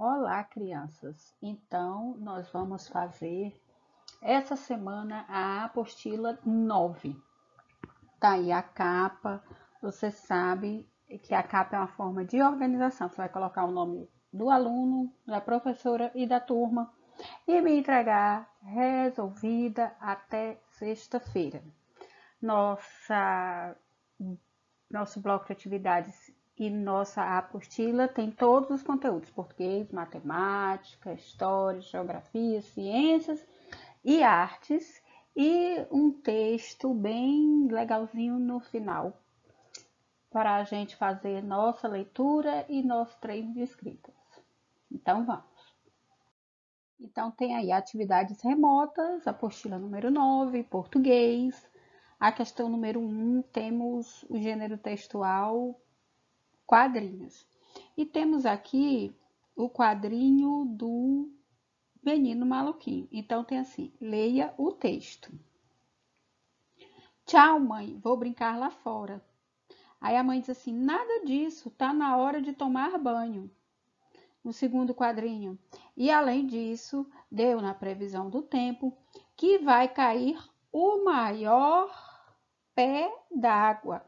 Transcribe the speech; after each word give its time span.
Olá, 0.00 0.44
crianças! 0.44 1.34
Então, 1.42 2.16
nós 2.20 2.48
vamos 2.50 2.86
fazer 2.86 3.60
essa 4.22 4.54
semana 4.54 5.24
a 5.28 5.64
apostila 5.64 6.38
9. 6.46 7.20
Tá 8.20 8.34
aí 8.34 8.52
a 8.52 8.62
capa. 8.62 9.42
Você 9.82 10.12
sabe 10.12 10.88
que 11.24 11.34
a 11.34 11.42
capa 11.42 11.74
é 11.74 11.80
uma 11.80 11.88
forma 11.88 12.24
de 12.24 12.40
organização. 12.40 13.08
Você 13.08 13.16
vai 13.16 13.28
colocar 13.28 13.64
o 13.64 13.72
nome 13.72 14.08
do 14.32 14.50
aluno, 14.50 15.12
da 15.26 15.40
professora 15.40 16.12
e 16.14 16.28
da 16.28 16.38
turma 16.38 16.94
e 17.44 17.60
me 17.60 17.76
entregar 17.76 18.48
resolvida 18.62 19.96
até 20.00 20.60
sexta-feira. 20.68 21.60
Nossa 22.40 23.76
nosso 24.88 25.20
bloco 25.20 25.46
de 25.46 25.54
atividades 25.54 26.32
e 26.58 26.68
nossa 26.68 27.38
apostila 27.38 28.08
tem 28.08 28.30
todos 28.30 28.70
os 28.70 28.82
conteúdos: 28.82 29.30
português, 29.30 29.90
matemática, 29.92 31.12
história, 31.12 31.80
geografia, 31.80 32.60
ciências 32.62 33.46
e 34.04 34.22
artes, 34.22 35.00
e 35.36 35.86
um 35.92 36.10
texto 36.10 36.92
bem 36.92 37.68
legalzinho 37.70 38.38
no 38.38 38.58
final 38.58 39.12
para 40.30 40.56
a 40.56 40.64
gente 40.64 40.96
fazer 40.96 41.42
nossa 41.42 41.86
leitura 41.86 42.66
e 42.68 42.82
nosso 42.82 43.16
treino 43.20 43.54
de 43.54 43.62
escritas. 43.62 44.14
Então 44.90 45.24
vamos. 45.24 45.44
Então 47.00 47.30
tem 47.30 47.54
aí 47.54 47.70
atividades 47.70 48.42
remotas, 48.42 49.26
apostila 49.26 49.78
número 49.78 50.10
9, 50.10 50.64
português. 50.64 51.70
A 52.18 52.32
questão 52.32 52.68
número 52.68 53.00
1, 53.00 53.42
temos 53.52 54.24
o 54.28 54.36
gênero 54.38 54.76
textual 54.76 55.80
quadrinhos. 56.68 57.46
E 57.96 58.04
temos 58.04 58.44
aqui 58.44 59.12
o 59.56 59.70
quadrinho 59.70 60.66
do 60.66 61.32
menino 62.04 62.44
maluquinho. 62.44 63.08
Então 63.10 63.42
tem 63.42 63.58
assim: 63.58 63.90
leia 63.98 64.54
o 64.58 64.70
texto. 64.70 65.32
Tchau, 67.24 67.58
mãe, 67.58 67.98
vou 67.98 68.16
brincar 68.18 68.58
lá 68.58 68.70
fora. 68.70 69.24
Aí 69.98 70.14
a 70.14 70.22
mãe 70.22 70.40
diz 70.40 70.50
assim: 70.50 70.72
nada 70.72 71.24
disso, 71.24 71.70
tá 71.70 71.92
na 71.92 72.16
hora 72.18 72.40
de 72.40 72.52
tomar 72.52 72.98
banho. 72.98 73.50
No 74.44 74.52
segundo 74.52 74.94
quadrinho. 74.94 75.58
E 75.96 76.10
além 76.10 76.46
disso, 76.46 77.10
deu 77.30 77.62
na 77.62 77.74
previsão 77.74 78.28
do 78.28 78.42
tempo 78.42 78.96
que 79.34 79.58
vai 79.58 79.88
cair 79.88 80.38
o 80.70 81.02
maior 81.02 81.90
pé 82.74 83.10
d'água. 83.34 84.07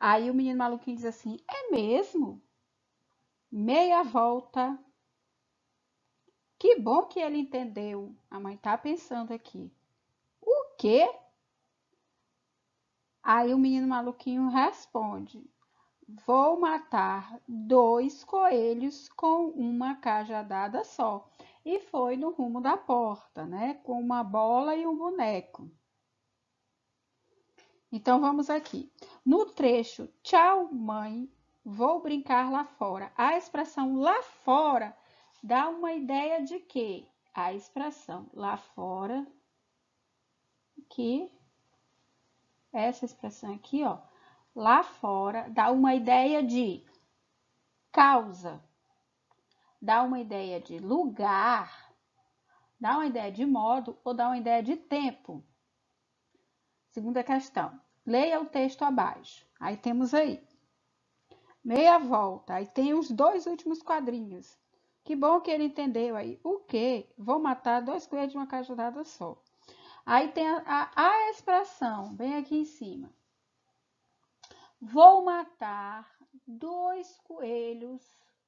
Aí 0.00 0.30
o 0.30 0.34
menino 0.34 0.56
maluquinho 0.56 0.96
diz 0.96 1.04
assim: 1.04 1.36
É 1.46 1.70
mesmo? 1.70 2.40
Meia 3.52 4.02
volta. 4.02 4.78
Que 6.58 6.76
bom 6.76 7.02
que 7.02 7.20
ele 7.20 7.36
entendeu. 7.36 8.16
A 8.30 8.40
mãe 8.40 8.56
tá 8.56 8.78
pensando 8.78 9.34
aqui. 9.34 9.70
O 10.40 10.74
quê? 10.78 11.06
Aí 13.22 13.52
o 13.52 13.58
menino 13.58 13.86
maluquinho 13.86 14.48
responde: 14.48 15.44
Vou 16.26 16.58
matar 16.58 17.38
dois 17.46 18.24
coelhos 18.24 19.06
com 19.10 19.48
uma 19.50 19.96
cajadada 19.96 20.82
só. 20.82 21.28
E 21.62 21.78
foi 21.78 22.16
no 22.16 22.30
rumo 22.30 22.62
da 22.62 22.74
porta, 22.74 23.44
né? 23.44 23.74
Com 23.84 24.00
uma 24.00 24.24
bola 24.24 24.74
e 24.74 24.86
um 24.86 24.96
boneco. 24.96 25.70
Então 27.92 28.20
vamos 28.20 28.48
aqui. 28.48 28.90
No 29.24 29.46
trecho 29.46 30.08
tchau, 30.22 30.72
mãe, 30.72 31.28
vou 31.64 32.00
brincar 32.00 32.50
lá 32.50 32.64
fora. 32.64 33.12
A 33.16 33.36
expressão 33.36 33.98
lá 34.00 34.22
fora 34.22 34.96
dá 35.42 35.68
uma 35.68 35.92
ideia 35.92 36.42
de 36.42 36.60
que 36.60 37.08
a 37.34 37.52
expressão 37.52 38.28
lá 38.32 38.56
fora 38.56 39.26
que 40.88 41.30
essa 42.72 43.04
expressão 43.04 43.54
aqui, 43.54 43.82
ó, 43.84 43.98
lá 44.54 44.82
fora 44.82 45.48
dá 45.50 45.70
uma 45.70 45.94
ideia 45.94 46.42
de 46.42 46.84
causa, 47.90 48.62
dá 49.80 50.02
uma 50.02 50.20
ideia 50.20 50.60
de 50.60 50.78
lugar, 50.78 51.92
dá 52.78 52.94
uma 52.94 53.06
ideia 53.06 53.32
de 53.32 53.44
modo 53.44 53.98
ou 54.04 54.14
dá 54.14 54.28
uma 54.28 54.38
ideia 54.38 54.62
de 54.62 54.76
tempo. 54.76 55.44
Segunda 56.90 57.22
questão. 57.22 57.80
Leia 58.04 58.40
o 58.40 58.46
texto 58.46 58.82
abaixo. 58.82 59.46
Aí 59.58 59.76
temos 59.76 60.12
aí. 60.12 60.42
Meia 61.62 61.98
volta. 61.98 62.54
Aí 62.54 62.66
tem 62.66 62.94
os 62.94 63.10
dois 63.10 63.46
últimos 63.46 63.82
quadrinhos. 63.82 64.58
Que 65.04 65.14
bom 65.14 65.40
que 65.40 65.50
ele 65.50 65.64
entendeu 65.64 66.16
aí. 66.16 66.40
O 66.42 66.58
quê? 66.58 67.08
Vou 67.16 67.38
matar 67.38 67.80
dois 67.80 68.06
coelhos 68.06 68.32
de 68.32 68.38
uma 68.38 68.46
cajadada 68.46 69.04
só. 69.04 69.40
Aí 70.04 70.32
tem 70.32 70.48
a, 70.48 70.62
a, 70.66 70.90
a 70.96 71.30
expressão, 71.30 72.12
bem 72.14 72.36
aqui 72.36 72.56
em 72.56 72.64
cima. 72.64 73.12
Vou 74.80 75.24
matar 75.24 76.10
dois 76.46 77.18
coelhos 77.20 78.02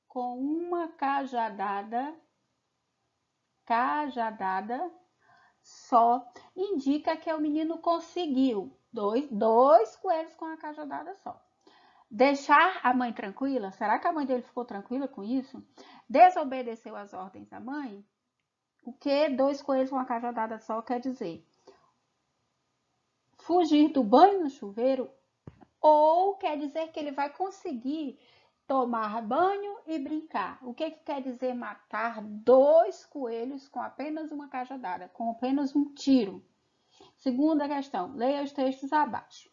com 0.08 0.38
uma 0.38 0.88
cajadada, 0.88 2.14
cajadada 3.64 4.90
só, 5.72 6.30
indica 6.54 7.16
que 7.16 7.32
o 7.32 7.40
menino 7.40 7.78
conseguiu 7.78 8.76
dois, 8.92 9.26
dois 9.30 9.96
coelhos 9.96 10.34
com 10.34 10.44
a 10.44 10.56
cajadada 10.56 11.14
só. 11.16 11.40
Deixar 12.10 12.80
a 12.82 12.92
mãe 12.92 13.12
tranquila? 13.12 13.72
Será 13.72 13.98
que 13.98 14.06
a 14.06 14.12
mãe 14.12 14.26
dele 14.26 14.42
ficou 14.42 14.66
tranquila 14.66 15.08
com 15.08 15.22
isso? 15.22 15.64
Desobedeceu 16.08 16.94
as 16.94 17.14
ordens 17.14 17.48
da 17.48 17.58
mãe? 17.58 18.04
O 18.84 18.92
que 18.92 19.30
dois 19.30 19.62
coelhos 19.62 19.88
com 19.88 19.98
a 19.98 20.04
cajadada 20.04 20.58
só 20.58 20.82
quer 20.82 21.00
dizer? 21.00 21.46
Fugir 23.38 23.92
do 23.92 24.04
banho 24.04 24.42
no 24.42 24.50
chuveiro 24.50 25.10
ou 25.80 26.36
quer 26.36 26.58
dizer 26.58 26.88
que 26.92 27.00
ele 27.00 27.12
vai 27.12 27.30
conseguir 27.30 28.18
tomar 28.72 29.20
banho 29.20 29.76
e 29.86 29.98
brincar. 29.98 30.58
O 30.62 30.72
que, 30.72 30.90
que 30.90 31.04
quer 31.04 31.20
dizer 31.20 31.52
matar 31.52 32.22
dois 32.22 33.04
coelhos 33.04 33.68
com 33.68 33.82
apenas 33.82 34.32
uma 34.32 34.48
cajadada, 34.48 35.10
com 35.10 35.30
apenas 35.30 35.76
um 35.76 35.92
tiro? 35.92 36.42
Segunda 37.14 37.68
questão, 37.68 38.14
leia 38.16 38.42
os 38.42 38.50
textos 38.50 38.90
abaixo. 38.90 39.50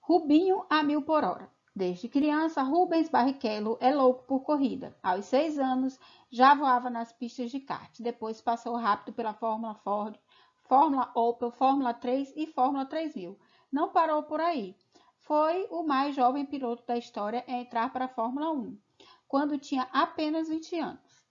Rubinho 0.00 0.64
a 0.70 0.84
mil 0.84 1.02
por 1.02 1.24
hora. 1.24 1.50
Desde 1.74 2.08
criança, 2.08 2.62
Rubens 2.62 3.08
Barrichello 3.08 3.76
é 3.80 3.92
louco 3.92 4.22
por 4.28 4.44
corrida. 4.44 4.96
Aos 5.02 5.24
seis 5.24 5.58
anos, 5.58 5.98
já 6.30 6.54
voava 6.54 6.88
nas 6.88 7.12
pistas 7.12 7.50
de 7.50 7.58
kart. 7.58 8.00
Depois 8.00 8.40
passou 8.40 8.76
rápido 8.76 9.12
pela 9.12 9.34
Fórmula 9.34 9.74
Ford, 9.74 10.16
Fórmula 10.68 11.10
Opel, 11.16 11.50
Fórmula 11.50 11.92
3 11.92 12.32
e 12.36 12.46
Fórmula 12.46 12.86
3000. 12.86 13.36
Não 13.72 13.88
parou 13.88 14.22
por 14.22 14.40
aí 14.40 14.76
foi 15.26 15.66
o 15.70 15.82
mais 15.82 16.14
jovem 16.14 16.46
piloto 16.46 16.86
da 16.86 16.96
história 16.96 17.44
a 17.48 17.52
entrar 17.52 17.92
para 17.92 18.04
a 18.04 18.08
Fórmula 18.08 18.52
1, 18.52 18.78
quando 19.26 19.58
tinha 19.58 19.88
apenas 19.92 20.48
20 20.48 20.78
anos. 20.78 21.26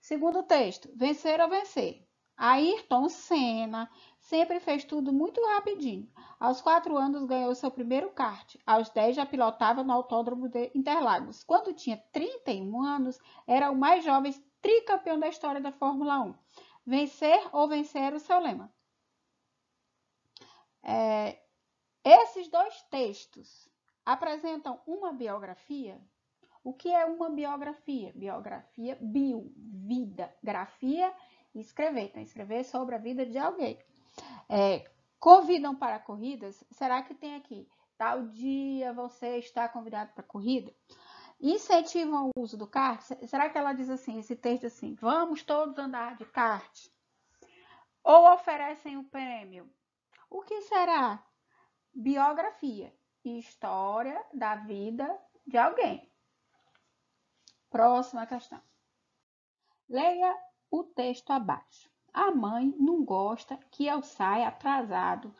Segundo 0.00 0.42
texto, 0.42 0.90
vencer 0.96 1.38
ou 1.40 1.48
vencer. 1.48 2.06
Ayrton 2.34 3.08
Senna 3.08 3.90
sempre 4.18 4.58
fez 4.58 4.84
tudo 4.84 5.12
muito 5.12 5.40
rapidinho. 5.54 6.10
Aos 6.40 6.60
4 6.60 6.96
anos 6.96 7.24
ganhou 7.24 7.54
seu 7.54 7.70
primeiro 7.70 8.10
kart. 8.10 8.56
Aos 8.66 8.88
10 8.90 9.16
já 9.16 9.26
pilotava 9.26 9.82
no 9.82 9.92
Autódromo 9.92 10.48
de 10.48 10.70
Interlagos. 10.74 11.44
Quando 11.44 11.74
tinha 11.74 12.02
31 12.12 12.82
anos, 12.82 13.18
era 13.46 13.70
o 13.70 13.76
mais 13.76 14.04
jovem 14.04 14.34
tricampeão 14.62 15.18
da 15.18 15.28
história 15.28 15.60
da 15.60 15.72
Fórmula 15.72 16.20
1. 16.20 16.34
Vencer 16.86 17.48
ou 17.52 17.68
vencer 17.68 18.14
o 18.14 18.20
seu 18.20 18.38
lema. 18.38 18.72
É, 20.82 21.45
esses 22.08 22.46
dois 22.46 22.82
textos 22.82 23.68
apresentam 24.04 24.80
uma 24.86 25.12
biografia. 25.12 26.00
O 26.62 26.72
que 26.72 26.88
é 26.88 27.04
uma 27.04 27.28
biografia? 27.28 28.12
Biografia, 28.14 28.96
bio, 29.00 29.52
vida, 29.56 30.32
grafia, 30.40 31.12
escrever. 31.52 32.04
Então, 32.04 32.22
escrever 32.22 32.62
sobre 32.62 32.94
a 32.94 32.98
vida 32.98 33.26
de 33.26 33.36
alguém. 33.36 33.76
É, 34.48 34.88
convidam 35.18 35.74
para 35.74 35.98
corridas? 35.98 36.62
Será 36.70 37.02
que 37.02 37.12
tem 37.12 37.34
aqui? 37.34 37.68
Tal 37.98 38.28
dia 38.28 38.92
você 38.92 39.38
está 39.38 39.68
convidado 39.68 40.12
para 40.12 40.22
corrida? 40.22 40.72
Incentivam 41.40 42.30
o 42.36 42.40
uso 42.40 42.56
do 42.56 42.68
kart? 42.68 43.02
Será 43.26 43.50
que 43.50 43.58
ela 43.58 43.72
diz 43.72 43.90
assim, 43.90 44.20
esse 44.20 44.36
texto 44.36 44.66
assim, 44.66 44.94
vamos 44.94 45.42
todos 45.42 45.76
andar 45.76 46.14
de 46.14 46.24
kart? 46.24 46.88
Ou 48.04 48.32
oferecem 48.32 48.96
o 48.96 49.02
prêmio? 49.02 49.68
O 50.30 50.42
que 50.42 50.60
será? 50.62 51.20
Biografia, 51.96 52.94
história 53.24 54.22
da 54.34 54.54
vida 54.54 55.18
de 55.46 55.56
alguém. 55.56 56.12
Próxima 57.70 58.26
questão. 58.26 58.60
Leia 59.88 60.36
o 60.70 60.84
texto 60.84 61.30
abaixo. 61.30 61.90
A 62.12 62.30
mãe 62.30 62.74
não 62.78 63.02
gosta 63.02 63.56
que 63.70 63.86
eu 63.86 64.02
saia 64.02 64.48
atrasado 64.48 65.34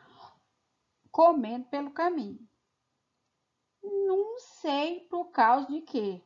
comendo 1.11 1.65
pelo 1.65 1.91
caminho. 1.91 2.39
Não 3.83 4.39
sei 4.39 5.01
por 5.01 5.25
causa 5.25 5.67
de 5.67 5.81
quê. 5.81 6.23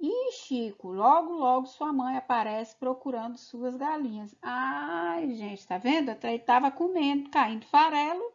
Ixi, 0.00 0.66
Chico, 0.66 0.88
logo, 0.92 1.32
logo 1.32 1.66
sua 1.66 1.92
mãe 1.92 2.16
aparece 2.18 2.76
procurando 2.76 3.38
suas 3.38 3.74
galinhas. 3.74 4.36
Ai, 4.42 5.30
gente, 5.34 5.66
tá 5.66 5.78
vendo? 5.78 6.10
Ele 6.10 6.38
tava 6.40 6.70
comendo, 6.70 7.30
caindo 7.30 7.64
farelo 7.66 8.33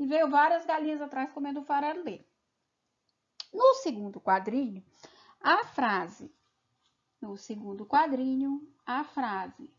e 0.00 0.06
veio 0.06 0.30
várias 0.30 0.64
galinhas 0.64 1.02
atrás 1.02 1.30
comendo 1.30 1.60
dele. 1.60 2.26
No 3.52 3.74
segundo 3.74 4.18
quadrinho, 4.18 4.82
a 5.38 5.62
frase. 5.66 6.34
No 7.20 7.36
segundo 7.36 7.84
quadrinho, 7.84 8.66
a 8.86 9.04
frase. 9.04 9.70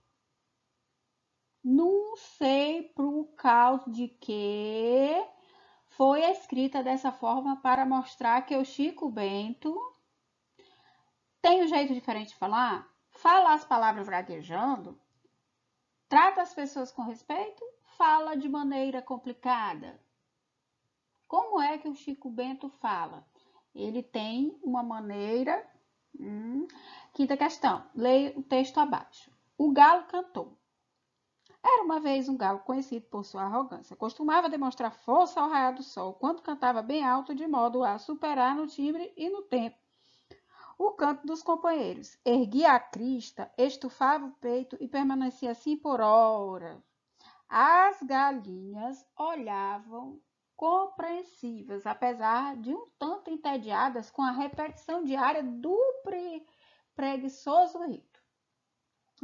Não 1.63 2.15
sei 2.15 2.83
por 2.95 3.33
causa 3.35 3.89
de 3.89 4.09
que 4.09 5.27
foi 5.89 6.21
escrita 6.21 6.83
dessa 6.83 7.11
forma 7.11 7.59
para 7.59 7.83
mostrar 7.83 8.45
que 8.45 8.55
o 8.55 8.63
Chico 8.63 9.09
Bento 9.09 9.75
tem 11.41 11.63
um 11.63 11.67
jeito 11.67 11.95
diferente 11.95 12.29
de 12.29 12.35
falar, 12.35 12.87
fala 13.09 13.53
as 13.53 13.65
palavras 13.65 14.07
gaguejando, 14.07 14.99
trata 16.07 16.43
as 16.43 16.53
pessoas 16.53 16.91
com 16.91 17.01
respeito, 17.01 17.63
fala 17.97 18.35
de 18.35 18.47
maneira 18.47 19.01
complicada. 19.01 19.99
Como 21.31 21.61
é 21.61 21.77
que 21.77 21.87
o 21.87 21.95
Chico 21.95 22.29
Bento 22.29 22.67
fala? 22.67 23.25
Ele 23.73 24.03
tem 24.03 24.59
uma 24.61 24.83
maneira. 24.83 25.65
Hum, 26.19 26.67
quinta 27.13 27.37
questão, 27.37 27.85
leia 27.95 28.37
o 28.37 28.43
texto 28.43 28.77
abaixo. 28.79 29.31
O 29.57 29.71
galo 29.71 30.03
cantou. 30.07 30.59
Era 31.63 31.83
uma 31.83 32.01
vez 32.01 32.27
um 32.27 32.35
galo 32.35 32.59
conhecido 32.59 33.05
por 33.05 33.23
sua 33.23 33.43
arrogância. 33.43 33.95
Costumava 33.95 34.49
demonstrar 34.49 34.91
força 34.91 35.39
ao 35.39 35.49
raiar 35.49 35.73
do 35.73 35.83
sol, 35.83 36.15
quando 36.15 36.41
cantava 36.41 36.81
bem 36.81 37.05
alto, 37.05 37.33
de 37.33 37.47
modo 37.47 37.81
a 37.81 37.97
superar 37.97 38.53
no 38.53 38.67
timbre 38.67 39.13
e 39.15 39.29
no 39.29 39.43
tempo 39.43 39.77
o 40.77 40.91
canto 40.91 41.25
dos 41.25 41.41
companheiros. 41.41 42.19
Erguia 42.25 42.73
a 42.73 42.79
crista, 42.79 43.49
estufava 43.57 44.25
o 44.25 44.33
peito 44.33 44.75
e 44.81 44.87
permanecia 44.89 45.51
assim 45.51 45.77
por 45.77 46.01
horas. 46.01 46.77
As 47.47 48.03
galinhas 48.03 49.05
olhavam 49.17 50.19
compreensíveis, 50.61 51.87
apesar 51.87 52.55
de 52.55 52.71
um 52.71 52.85
tanto 52.99 53.31
entediadas 53.31 54.11
com 54.11 54.21
a 54.21 54.29
repetição 54.29 55.03
diária 55.03 55.41
do 55.41 55.75
pre 56.03 56.45
preguiçoso 56.95 57.83
rito. 57.83 58.21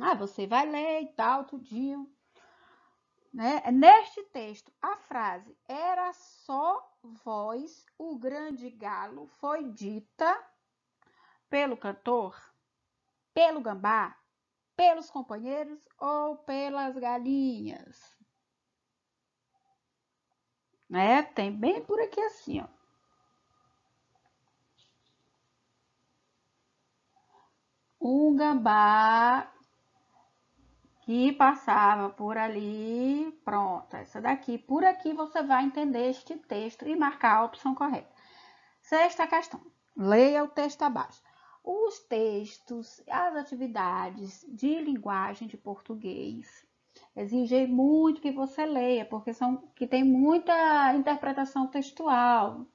Ah, 0.02 0.16
você 0.16 0.48
vai 0.48 0.66
ler 0.68 1.04
e 1.04 1.14
tal, 1.14 1.46
tudinho. 1.46 2.12
Né? 3.32 3.62
Neste 3.72 4.24
texto, 4.24 4.74
a 4.82 4.98
frase 4.98 5.56
era 5.68 6.12
só 6.12 6.92
voz, 7.04 7.86
o 8.00 8.18
grande 8.18 8.72
galo 8.72 9.28
foi 9.28 9.70
dita 9.70 10.44
pelo 11.52 11.78
cantor, 11.78 12.36
pelo 13.32 13.62
gambá, 13.62 14.18
pelos 14.76 15.12
companheiros 15.12 15.80
ou 16.00 16.38
pelas 16.38 16.98
galinhas. 16.98 18.17
Né? 20.90 21.24
Tem 21.24 21.52
bem 21.52 21.84
por 21.84 22.00
aqui 22.02 22.20
assim, 22.22 22.62
ó. 22.62 22.68
Um 28.00 28.36
gambá 28.36 29.52
que 31.02 31.32
passava 31.34 32.10
por 32.10 32.38
ali, 32.38 33.32
pronto, 33.44 33.96
essa 33.96 34.22
daqui. 34.22 34.58
Por 34.58 34.84
aqui 34.86 35.14
você 35.14 35.42
vai 35.44 35.66
entender 35.66 36.10
este 36.10 36.38
texto 36.38 36.88
e 36.88 36.96
marcar 36.96 37.38
a 37.38 37.44
opção 37.46 37.76
correta. 37.76 38.14
Sexta 38.82 39.28
questão, 39.28 39.62
leia 39.96 40.44
o 40.44 40.48
texto 40.48 40.84
abaixo 40.84 41.22
os 41.68 42.00
textos, 42.00 43.02
as 43.10 43.36
atividades 43.36 44.46
de 44.48 44.80
linguagem 44.80 45.50
de 45.50 45.58
português 45.58 46.66
exigem 47.18 47.68
muito 47.68 48.22
que 48.22 48.32
você 48.32 48.66
leia, 48.66 49.06
porque 49.06 49.34
são 49.34 49.58
que 49.76 49.88
tem 49.88 50.04
muita 50.04 50.94
interpretação 50.94 51.68
textual, 51.68 52.66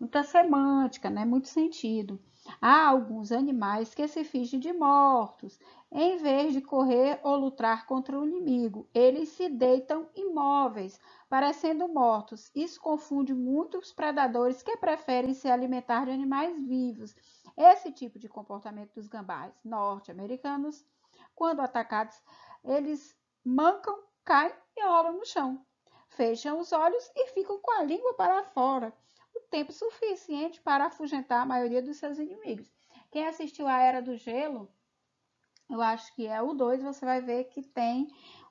muita 0.00 0.24
semântica, 0.24 1.10
né? 1.10 1.24
muito 1.24 1.48
sentido. 1.48 2.20
Há 2.60 2.88
alguns 2.88 3.30
animais 3.30 3.94
que 3.94 4.08
se 4.08 4.24
fingem 4.24 4.58
de 4.58 4.72
mortos, 4.72 5.60
em 5.92 6.16
vez 6.16 6.52
de 6.52 6.60
correr 6.60 7.20
ou 7.22 7.36
lutar 7.36 7.86
contra 7.86 8.18
o 8.18 8.26
inimigo. 8.26 8.88
Eles 8.92 9.28
se 9.28 9.48
deitam 9.48 10.08
imóveis, 10.16 10.98
parecendo 11.28 11.86
mortos. 11.86 12.50
Isso 12.52 12.80
confunde 12.80 13.32
muitos 13.32 13.92
predadores 13.92 14.60
que 14.60 14.76
preferem 14.76 15.34
se 15.34 15.48
alimentar 15.48 16.06
de 16.06 16.10
animais 16.10 16.58
vivos 16.66 17.14
esse 17.56 17.92
tipo 17.92 18.18
de 18.18 18.28
comportamento 18.28 18.94
dos 18.94 19.08
gambás 19.08 19.52
norte-americanos, 19.64 20.84
quando 21.34 21.60
atacados, 21.60 22.16
eles 22.64 23.16
mancam, 23.44 24.02
caem 24.24 24.52
e 24.76 24.82
rolam 24.84 25.14
no 25.14 25.26
chão. 25.26 25.64
Fecham 26.08 26.58
os 26.60 26.72
olhos 26.72 27.10
e 27.14 27.28
ficam 27.28 27.58
com 27.58 27.70
a 27.72 27.82
língua 27.82 28.14
para 28.14 28.44
fora, 28.44 28.92
o 29.34 29.40
tempo 29.50 29.72
suficiente 29.72 30.60
para 30.60 30.86
afugentar 30.86 31.42
a 31.42 31.46
maioria 31.46 31.82
dos 31.82 31.96
seus 31.96 32.18
inimigos. 32.18 32.70
Quem 33.10 33.26
assistiu 33.26 33.66
à 33.66 33.78
Era 33.78 34.02
do 34.02 34.16
Gelo, 34.16 34.68
eu 35.70 35.80
acho 35.80 36.14
que 36.14 36.26
é 36.26 36.40
o 36.42 36.52
2, 36.52 36.82
você 36.82 37.04
vai 37.04 37.20
ver 37.20 37.44
que 37.44 37.62
tem 37.62 38.08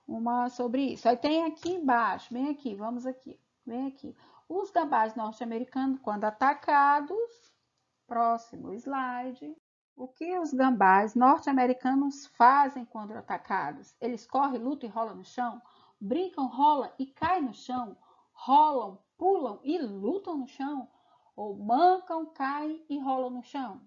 uma 0.08 0.50
sobre 0.50 0.94
isso. 0.94 1.08
Aí 1.08 1.18
tem 1.18 1.46
aqui 1.46 1.72
embaixo, 1.74 2.34
bem 2.34 2.50
aqui, 2.50 2.76
vamos 2.76 3.06
aqui, 3.06 3.40
bem 3.66 3.88
aqui. 3.88 4.16
Os 4.50 4.72
gambás 4.72 5.16
norte-americanos, 5.16 6.00
quando 6.00 6.26
atacados, 6.26 7.52
Próximo 8.12 8.74
slide. 8.74 9.56
O 9.96 10.08
que 10.08 10.38
os 10.40 10.54
gambás 10.54 11.16
norte-americanos 11.16 12.26
fazem 12.28 12.86
quando 12.86 13.12
atacados? 13.12 13.96
Eles 14.00 14.26
correm, 14.26 14.62
lutam 14.62 14.90
e 14.90 14.92
rolam 14.92 15.16
no 15.16 15.26
chão? 15.26 15.62
Brincam, 16.00 16.48
rolam 16.48 16.92
e 16.98 17.06
caem 17.06 17.44
no 17.44 17.54
chão? 17.54 17.96
Rolam, 18.34 18.98
pulam 19.18 19.60
e 19.64 19.78
lutam 19.78 20.38
no 20.38 20.48
chão? 20.48 20.90
Ou 21.36 21.56
mancam, 21.58 22.26
caem 22.26 22.84
e 22.90 23.00
rolam 23.00 23.30
no 23.30 23.44
chão? 23.44 23.82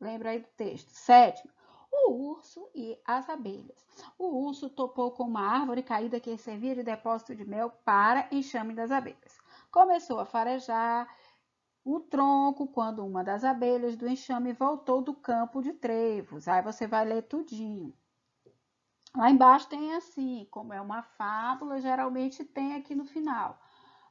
Lembra 0.00 0.30
aí 0.30 0.38
do 0.40 0.48
texto. 0.56 0.90
Sétimo, 0.90 1.52
o 1.92 2.12
urso 2.12 2.68
e 2.74 2.98
as 3.04 3.28
abelhas. 3.28 3.86
O 4.18 4.26
urso 4.46 4.68
topou 4.68 5.12
com 5.12 5.24
uma 5.24 5.46
árvore 5.46 5.82
caída 5.82 6.20
que 6.20 6.36
servia 6.36 6.74
de 6.74 6.82
depósito 6.82 7.34
de 7.34 7.44
mel 7.44 7.70
para 7.84 8.28
enxame 8.32 8.74
das 8.74 8.90
abelhas. 8.90 9.38
Começou 9.70 10.18
a 10.20 10.24
farejar 10.24 11.08
o 11.84 12.00
tronco 12.00 12.66
quando 12.66 13.04
uma 13.04 13.22
das 13.22 13.44
abelhas 13.44 13.96
do 13.96 14.08
enxame 14.08 14.52
voltou 14.52 15.02
do 15.02 15.12
campo 15.12 15.60
de 15.62 15.72
trevos. 15.74 16.48
Aí 16.48 16.62
você 16.62 16.86
vai 16.86 17.04
ler 17.04 17.22
tudinho. 17.22 17.94
Lá 19.14 19.30
embaixo 19.30 19.68
tem 19.68 19.94
assim, 19.94 20.48
como 20.50 20.72
é 20.72 20.80
uma 20.80 21.02
fábula, 21.02 21.80
geralmente 21.80 22.44
tem 22.44 22.74
aqui 22.74 22.94
no 22.94 23.04
final. 23.04 23.60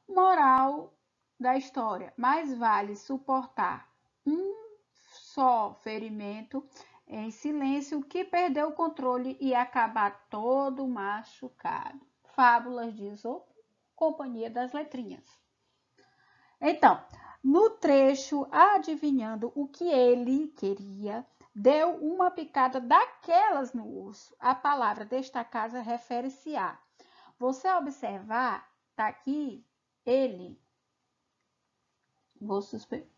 Moral 0.08 0.94
da 1.40 1.58
história: 1.58 2.14
mais 2.16 2.56
vale 2.58 2.96
suportar 2.96 3.92
um 4.26 4.54
só 5.04 5.74
ferimento 5.82 6.66
em 7.08 7.32
silêncio 7.32 8.02
que 8.04 8.24
perder 8.24 8.66
o 8.66 8.72
controle 8.72 9.38
e 9.42 9.54
acabar 9.54 10.28
todo 10.30 10.88
machucado. 10.88 12.00
Fábulas 12.36 12.96
de 12.96 13.06
Isopo, 13.06 13.54
Companhia 13.96 14.50
das 14.50 14.72
Letrinhas. 14.72 15.26
Então, 16.62 17.04
no 17.44 17.70
trecho, 17.72 18.48
adivinhando 18.50 19.52
o 19.54 19.68
que 19.68 19.84
ele 19.84 20.48
queria, 20.48 21.28
deu 21.54 21.98
uma 21.98 22.32
picada 22.32 22.80
daquelas 22.80 23.74
no 23.74 23.86
urso. 23.86 24.34
A 24.40 24.56
palavra 24.56 25.04
destacada 25.04 25.82
refere-se 25.82 26.56
a. 26.56 26.80
Você 27.38 27.70
observar, 27.74 28.72
tá 28.96 29.08
aqui 29.08 29.66
ele. 30.06 30.58
Vou, 32.40 32.62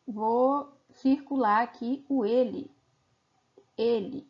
vou 0.08 0.76
circular 0.90 1.62
aqui 1.62 2.04
o 2.10 2.26
ele. 2.26 2.72
Ele. 3.78 4.28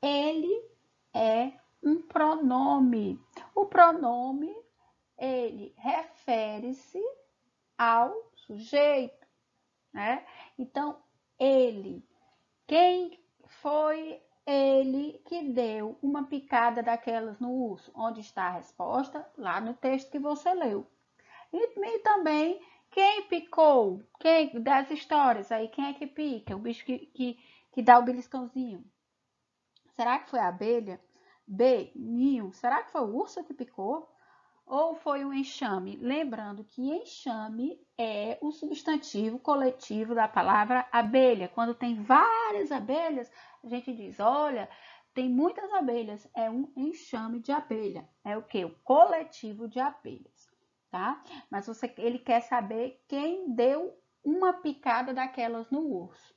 Ele 0.00 0.70
é 1.12 1.52
um 1.82 2.02
pronome. 2.02 3.20
O 3.54 3.66
pronome, 3.66 4.54
ele 5.18 5.74
refere-se 5.76 7.02
ao 7.80 8.30
sujeito, 8.34 9.26
né? 9.90 10.26
Então, 10.58 11.02
ele. 11.38 12.06
Quem 12.66 13.18
foi 13.62 14.22
ele 14.44 15.22
que 15.24 15.48
deu 15.48 15.98
uma 16.02 16.24
picada 16.24 16.82
daquelas 16.82 17.40
no 17.40 17.50
urso? 17.50 17.90
Onde 17.94 18.20
está 18.20 18.48
a 18.48 18.50
resposta? 18.50 19.26
Lá 19.34 19.62
no 19.62 19.72
texto 19.72 20.10
que 20.10 20.18
você 20.18 20.52
leu. 20.52 20.86
E, 21.50 21.56
e 21.56 21.98
também 22.00 22.62
quem 22.90 23.22
picou? 23.22 24.02
Quem 24.18 24.60
das 24.60 24.90
histórias 24.90 25.50
aí? 25.50 25.66
Quem 25.68 25.86
é 25.86 25.94
que 25.94 26.06
pica? 26.06 26.54
O 26.54 26.58
bicho 26.58 26.84
que, 26.84 26.98
que, 26.98 27.38
que 27.72 27.80
dá 27.80 27.98
o 27.98 28.02
beliscãozinho. 28.02 28.84
Será 29.96 30.18
que 30.18 30.28
foi 30.28 30.38
a 30.38 30.48
abelha? 30.48 31.00
B. 31.46 31.90
Ninho. 31.96 32.52
Será 32.52 32.82
que 32.82 32.92
foi 32.92 33.00
o 33.00 33.16
urso 33.16 33.42
que 33.42 33.54
picou? 33.54 34.14
Ou 34.70 34.94
foi 34.94 35.24
um 35.24 35.32
enxame? 35.32 35.96
Lembrando 35.96 36.62
que 36.62 36.80
enxame 36.80 37.76
é 37.98 38.38
o 38.40 38.52
substantivo 38.52 39.36
coletivo 39.40 40.14
da 40.14 40.28
palavra 40.28 40.86
abelha. 40.92 41.48
Quando 41.48 41.74
tem 41.74 42.00
várias 42.00 42.70
abelhas, 42.70 43.28
a 43.64 43.68
gente 43.68 43.92
diz, 43.92 44.20
olha, 44.20 44.70
tem 45.12 45.28
muitas 45.28 45.72
abelhas, 45.72 46.30
é 46.36 46.48
um 46.48 46.72
enxame 46.76 47.40
de 47.40 47.50
abelha. 47.50 48.08
É 48.24 48.38
o 48.38 48.42
que? 48.44 48.64
O 48.64 48.70
coletivo 48.84 49.66
de 49.66 49.80
abelhas, 49.80 50.48
tá? 50.88 51.20
Mas 51.50 51.66
você, 51.66 51.92
ele 51.98 52.20
quer 52.20 52.40
saber 52.40 53.02
quem 53.08 53.52
deu 53.52 53.98
uma 54.24 54.52
picada 54.52 55.12
daquelas 55.12 55.68
no 55.68 55.80
urso. 55.80 56.32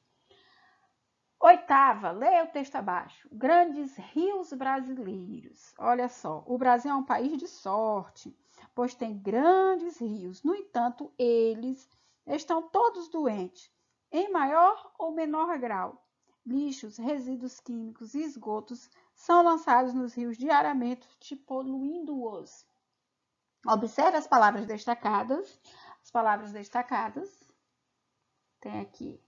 Oitava, 1.46 2.12
leia 2.12 2.46
o 2.46 2.48
texto 2.48 2.78
abaixo. 2.78 3.28
Grandes 3.30 3.98
rios 3.98 4.54
brasileiros. 4.54 5.74
Olha 5.78 6.08
só, 6.08 6.42
o 6.48 6.58
Brasil 6.58 6.90
é 6.90 6.96
um 6.96 7.04
país 7.04 7.38
de 7.38 7.50
sorte, 7.50 8.34
pois 8.74 8.96
tem 8.96 9.18
grandes 9.18 10.00
rios. 10.00 10.42
No 10.42 10.56
entanto, 10.56 11.12
eles 11.20 11.86
estão 12.26 12.62
todos 12.70 13.10
doentes, 13.10 13.70
em 14.10 14.32
maior 14.32 14.90
ou 14.98 15.12
menor 15.12 15.60
grau. 15.60 16.02
Lixos, 16.46 16.96
resíduos 16.96 17.60
químicos 17.60 18.14
e 18.14 18.22
esgotos 18.22 18.90
são 19.14 19.44
lançados 19.44 19.94
nos 19.94 20.14
rios 20.14 20.38
diariamente, 20.38 21.36
poluindo-os. 21.36 22.66
Observe 23.68 24.16
as 24.16 24.28
palavras 24.28 24.66
destacadas. 24.66 25.60
As 26.02 26.10
palavras 26.10 26.54
destacadas. 26.54 27.30
Tem 28.62 28.80
aqui 28.80 29.22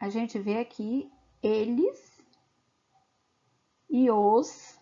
a 0.00 0.08
gente 0.08 0.38
vê 0.38 0.58
aqui 0.58 1.12
eles 1.42 2.18
e 3.88 4.10
os. 4.10 4.80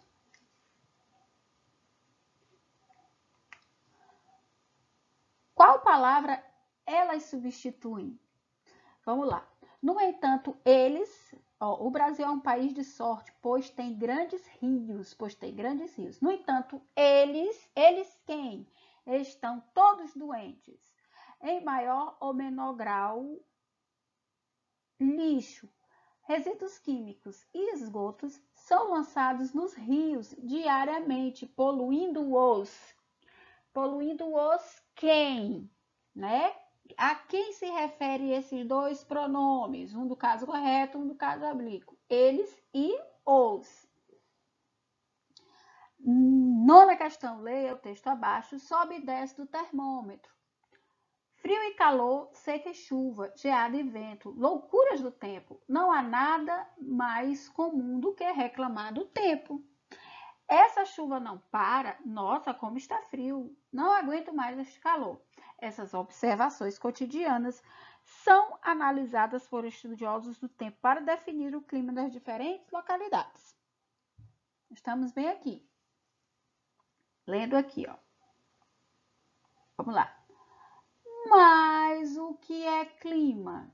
Qual 5.56 5.80
palavra 5.80 6.42
elas 6.86 7.24
substituem? 7.24 8.16
Vamos 9.04 9.26
lá. 9.26 9.44
No 9.82 10.00
entanto, 10.00 10.56
eles, 10.64 11.34
ó, 11.58 11.84
o 11.84 11.90
Brasil 11.90 12.24
é 12.24 12.30
um 12.30 12.38
país 12.38 12.72
de 12.72 12.84
sorte, 12.84 13.32
pois 13.42 13.68
tem 13.70 13.98
grandes 13.98 14.46
rios, 14.60 15.14
pois 15.14 15.34
tem 15.34 15.52
grandes 15.52 15.96
rios. 15.96 16.20
No 16.20 16.30
entanto, 16.30 16.80
eles, 16.94 17.68
eles 17.74 18.16
quem? 18.24 18.68
Estão 19.04 19.60
todos 19.74 20.14
doentes, 20.14 20.80
em 21.42 21.64
maior 21.64 22.16
ou 22.20 22.32
menor 22.32 22.74
grau 22.74 23.40
lixo, 25.00 25.68
resíduos 26.22 26.78
químicos 26.78 27.46
e 27.54 27.72
esgotos 27.74 28.40
são 28.52 28.90
lançados 28.90 29.54
nos 29.54 29.74
rios 29.74 30.34
diariamente, 30.38 31.46
poluindo-os. 31.46 32.94
Poluindo-os 33.72 34.82
quem? 34.94 35.70
Né? 36.14 36.54
A 36.96 37.14
quem 37.14 37.52
se 37.52 37.66
refere 37.66 38.30
esses 38.32 38.66
dois 38.66 39.04
pronomes? 39.04 39.94
Um 39.94 40.06
do 40.06 40.16
caso 40.16 40.46
correto, 40.46 40.98
um 40.98 41.06
do 41.06 41.14
caso 41.14 41.44
oblíquo. 41.44 41.96
Eles 42.08 42.62
e 42.74 42.98
os. 43.24 43.86
Nona 46.00 46.96
questão, 46.96 47.40
leia 47.40 47.74
o 47.74 47.78
texto 47.78 48.06
abaixo, 48.06 48.58
sobe 48.58 48.96
e 48.96 49.04
desce 49.04 49.36
do 49.36 49.46
termômetro. 49.46 50.37
Frio 51.48 51.62
e 51.62 51.74
calor, 51.76 52.28
seca 52.34 52.68
e 52.68 52.74
chuva, 52.74 53.32
geada 53.34 53.74
e 53.74 53.82
vento, 53.82 54.28
loucuras 54.28 55.00
do 55.00 55.10
tempo. 55.10 55.58
Não 55.66 55.90
há 55.90 56.02
nada 56.02 56.68
mais 56.78 57.48
comum 57.48 57.98
do 57.98 58.12
que 58.12 58.30
reclamar 58.32 58.92
do 58.92 59.06
tempo. 59.06 59.64
Essa 60.46 60.84
chuva 60.84 61.18
não 61.18 61.38
para, 61.50 61.98
nossa, 62.04 62.52
como 62.52 62.76
está 62.76 63.00
frio, 63.04 63.56
não 63.72 63.90
aguento 63.90 64.30
mais 64.30 64.58
este 64.58 64.78
calor. 64.78 65.22
Essas 65.56 65.94
observações 65.94 66.78
cotidianas 66.78 67.62
são 68.02 68.58
analisadas 68.60 69.48
por 69.48 69.64
estudiosos 69.64 70.38
do 70.38 70.50
tempo 70.50 70.76
para 70.82 71.00
definir 71.00 71.56
o 71.56 71.62
clima 71.62 71.94
das 71.94 72.12
diferentes 72.12 72.70
localidades. 72.70 73.56
Estamos 74.70 75.12
bem 75.12 75.30
aqui. 75.30 75.66
Lendo 77.26 77.56
aqui, 77.56 77.86
ó. 77.88 77.96
Vamos 79.78 79.94
lá. 79.94 80.17
Mas 81.28 82.16
o 82.16 82.34
que 82.34 82.64
é 82.64 82.84
clima? 82.84 83.70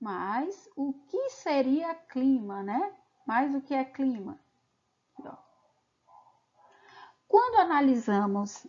Mas 0.00 0.68
o 0.76 0.92
que 0.92 1.30
seria 1.30 1.94
clima, 1.94 2.62
né? 2.62 2.94
Mas 3.26 3.54
o 3.54 3.60
que 3.60 3.74
é 3.74 3.84
clima? 3.84 4.38
Quando 7.28 7.60
analisamos 7.60 8.66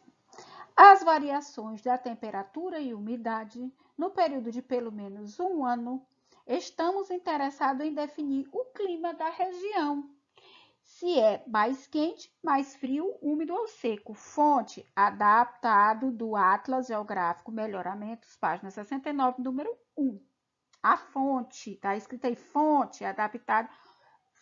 as 0.73 1.03
variações 1.03 1.81
da 1.81 1.97
temperatura 1.97 2.79
e 2.79 2.93
umidade 2.93 3.69
no 3.97 4.09
período 4.09 4.51
de 4.51 4.61
pelo 4.61 4.89
menos 4.89 5.37
um 5.37 5.65
ano, 5.65 6.01
estamos 6.47 7.11
interessados 7.11 7.85
em 7.85 7.93
definir 7.93 8.47
o 8.53 8.63
clima 8.65 9.13
da 9.13 9.29
região 9.29 10.09
se 10.99 11.19
é 11.19 11.43
mais 11.47 11.87
quente, 11.87 12.31
mais 12.43 12.75
frio, 12.75 13.17
úmido 13.21 13.53
ou 13.53 13.67
seco. 13.67 14.13
Fonte 14.13 14.85
adaptado 14.95 16.11
do 16.11 16.35
Atlas 16.35 16.87
Geográfico 16.87 17.51
Melhoramentos, 17.51 18.35
página 18.37 18.69
69, 18.69 19.41
número 19.41 19.75
1. 19.97 20.19
A 20.81 20.97
fonte, 20.97 21.75
tá 21.77 21.95
escrito 21.95 22.25
aí 22.25 22.35
fonte, 22.35 23.03
adaptado. 23.03 23.69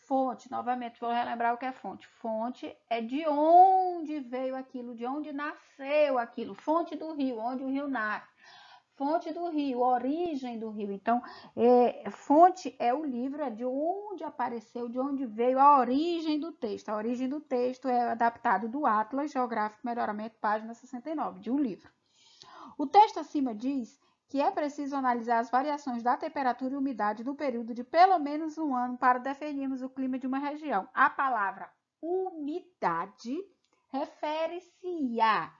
Fonte, 0.07 0.51
novamente, 0.51 0.99
vou 0.99 1.11
relembrar 1.11 1.53
o 1.53 1.57
que 1.57 1.65
é 1.65 1.71
fonte. 1.71 2.05
Fonte 2.07 2.75
é 2.89 3.01
de 3.01 3.25
onde 3.27 4.19
veio 4.19 4.55
aquilo, 4.55 4.93
de 4.93 5.05
onde 5.05 5.31
nasceu 5.31 6.17
aquilo. 6.17 6.53
Fonte 6.53 6.97
do 6.97 7.13
rio, 7.13 7.39
onde 7.39 7.63
o 7.63 7.69
rio 7.69 7.87
nasce 7.87 8.30
fonte 8.95 9.31
do 9.31 9.49
rio, 9.49 9.79
origem 9.79 10.59
do 10.59 10.69
rio. 10.69 10.91
Então, 10.91 11.21
é, 11.55 12.09
fonte 12.11 12.75
é 12.79 12.93
o 12.93 13.03
livro, 13.03 13.41
é 13.41 13.49
de 13.49 13.65
onde 13.65 14.23
apareceu, 14.23 14.87
de 14.87 14.99
onde 14.99 15.25
veio 15.25 15.59
a 15.59 15.79
origem 15.79 16.39
do 16.39 16.51
texto. 16.51 16.89
A 16.89 16.95
origem 16.95 17.27
do 17.27 17.39
texto 17.39 17.87
é 17.87 18.11
adaptado 18.11 18.67
do 18.67 18.85
Atlas 18.85 19.31
Geográfico 19.31 19.85
Melhoramento, 19.85 20.37
página 20.39 20.73
69, 20.73 21.39
de 21.39 21.51
um 21.51 21.59
livro. 21.59 21.89
O 22.77 22.85
texto 22.87 23.19
acima 23.19 23.53
diz 23.53 23.99
que 24.29 24.39
é 24.41 24.49
preciso 24.49 24.95
analisar 24.95 25.39
as 25.39 25.49
variações 25.49 26.01
da 26.01 26.15
temperatura 26.15 26.73
e 26.73 26.77
umidade 26.77 27.23
no 27.23 27.35
período 27.35 27.73
de 27.73 27.83
pelo 27.83 28.17
menos 28.17 28.57
um 28.57 28.73
ano 28.73 28.97
para 28.97 29.19
definirmos 29.19 29.81
o 29.81 29.89
clima 29.89 30.17
de 30.17 30.25
uma 30.25 30.39
região. 30.39 30.87
A 30.93 31.09
palavra 31.09 31.69
umidade 32.01 33.37
refere-se 33.91 35.19
a 35.19 35.53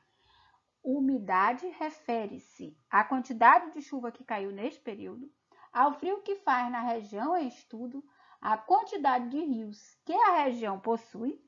Umidade 0.84 1.68
refere-se 1.68 2.78
à 2.90 3.04
quantidade 3.04 3.72
de 3.72 3.82
chuva 3.82 4.12
que 4.12 4.24
caiu 4.24 4.52
neste 4.52 4.80
período, 4.80 5.32
ao 5.72 5.94
frio 5.94 6.22
que 6.22 6.38
faz 6.38 6.72
na 6.72 6.82
região 6.82 7.38
em 7.38 7.48
estudo, 7.48 8.04
à 8.42 8.58
quantidade 8.58 9.30
de 9.30 9.40
rios 9.40 9.96
que 10.04 10.14
a 10.14 10.44
região 10.44 10.80
possui, 10.80 11.40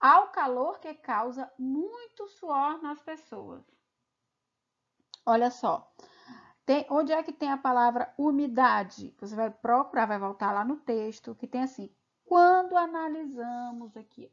ao 0.00 0.28
calor 0.28 0.80
que 0.80 0.92
causa 0.94 1.50
muito 1.58 2.26
suor 2.28 2.82
nas 2.82 3.00
pessoas. 3.00 3.62
Olha 5.24 5.50
só, 5.50 5.92
tem, 6.66 6.86
onde 6.90 7.12
é 7.12 7.22
que 7.22 7.32
tem 7.32 7.52
a 7.52 7.56
palavra 7.56 8.12
umidade? 8.18 9.14
Você 9.20 9.36
vai 9.36 9.50
procurar, 9.50 10.06
vai 10.06 10.18
voltar 10.18 10.52
lá 10.52 10.64
no 10.64 10.76
texto, 10.76 11.34
que 11.34 11.46
tem 11.46 11.62
assim, 11.62 11.94
quando 12.24 12.76
analisamos 12.76 13.96
aqui, 13.96 14.32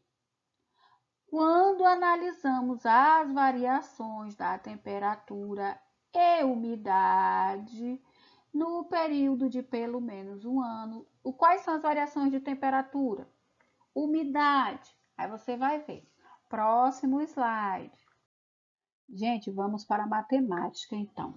quando 1.29 1.85
analisamos 1.85 2.85
as 2.85 3.31
variações 3.31 4.35
da 4.35 4.57
temperatura 4.57 5.79
e 6.13 6.43
umidade 6.43 8.01
no 8.53 8.85
período 8.85 9.49
de 9.49 9.61
pelo 9.61 9.99
menos 9.99 10.45
um 10.45 10.61
ano, 10.61 11.05
quais 11.37 11.61
são 11.61 11.75
as 11.75 11.81
variações 11.81 12.31
de 12.31 12.39
temperatura? 12.39 13.29
Umidade. 13.93 14.95
Aí 15.17 15.27
você 15.27 15.57
vai 15.57 15.79
ver. 15.79 16.09
Próximo 16.47 17.21
slide. 17.21 17.91
Gente, 19.09 19.51
vamos 19.51 19.83
para 19.83 20.03
a 20.03 20.07
matemática 20.07 20.95
então. 20.95 21.35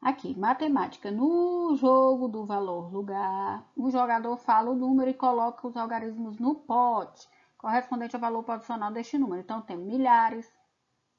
Aqui, 0.00 0.38
matemática. 0.38 1.10
No 1.10 1.74
jogo 1.76 2.28
do 2.28 2.44
valor 2.44 2.92
lugar, 2.92 3.66
o 3.76 3.90
jogador 3.90 4.36
fala 4.36 4.70
o 4.70 4.76
número 4.76 5.10
e 5.10 5.14
coloca 5.14 5.66
os 5.66 5.76
algarismos 5.76 6.38
no 6.38 6.54
pote 6.54 7.26
correspondente 7.64 8.14
ao 8.14 8.20
valor 8.20 8.42
posicional 8.44 8.92
deste 8.92 9.16
número. 9.16 9.40
Então, 9.40 9.62
temos 9.62 9.86
milhares, 9.86 10.52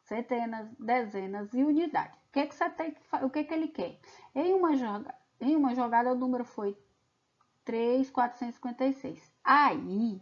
centenas, 0.03 0.69
dezenas 0.77 1.51
e 1.55 1.63
unidades. 1.63 2.15
O 2.29 2.31
que, 2.31 2.45
que 2.45 2.53
você 2.53 2.69
tem 2.69 2.91
que 2.91 3.01
O 3.23 3.29
que, 3.31 3.43
que 3.43 3.53
ele 3.53 3.67
quer? 3.67 3.99
Em 4.35 4.53
uma, 4.53 4.75
joga, 4.75 5.15
em 5.41 5.55
uma 5.55 5.73
jogada, 5.73 6.11
o 6.11 6.15
número 6.15 6.45
foi 6.45 6.77
3,456. 7.63 9.33
Aí, 9.43 10.21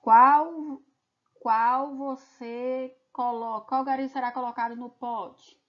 qual, 0.00 0.80
qual 1.40 1.96
você 1.96 2.96
coloca? 3.12 3.66
Qual 3.66 3.84
garimpo 3.84 4.12
será 4.12 4.30
colocado 4.30 4.76
no 4.76 4.90
pote? 4.90 5.60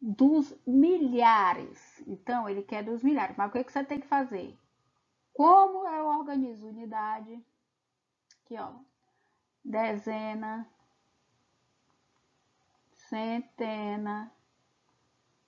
Dos 0.00 0.54
milhares. 0.64 2.04
Então, 2.06 2.48
ele 2.48 2.62
quer 2.62 2.84
dos 2.84 3.02
milhares. 3.02 3.36
Mas 3.36 3.48
o 3.48 3.52
que, 3.52 3.64
que 3.64 3.72
você 3.72 3.82
tem 3.82 3.98
que 3.98 4.06
fazer? 4.06 4.56
Como 5.38 5.86
é 5.86 6.02
o 6.02 6.06
organiza 6.06 6.66
unidade. 6.66 7.40
Aqui, 8.44 8.58
ó. 8.58 8.72
Dezena, 9.64 10.68
centena, 12.90 14.32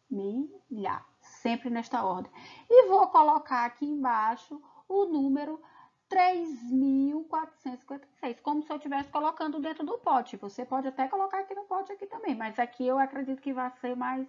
milhar. 0.08 1.04
Sempre 1.20 1.68
nesta 1.70 2.04
ordem. 2.04 2.30
E 2.70 2.86
vou 2.86 3.08
colocar 3.08 3.64
aqui 3.64 3.84
embaixo 3.84 4.62
o 4.88 5.06
número 5.06 5.60
3.456, 6.08 8.40
como 8.42 8.62
se 8.62 8.70
eu 8.70 8.76
estivesse 8.76 9.08
colocando 9.08 9.58
dentro 9.58 9.84
do 9.84 9.98
pote. 9.98 10.36
Você 10.36 10.64
pode 10.64 10.86
até 10.86 11.08
colocar 11.08 11.40
aqui 11.40 11.52
no 11.52 11.64
pote 11.64 11.90
aqui 11.90 12.06
também, 12.06 12.36
mas 12.36 12.60
aqui 12.60 12.86
eu 12.86 12.96
acredito 12.96 13.42
que 13.42 13.52
vai 13.52 13.68
ser 13.80 13.96
mais, 13.96 14.28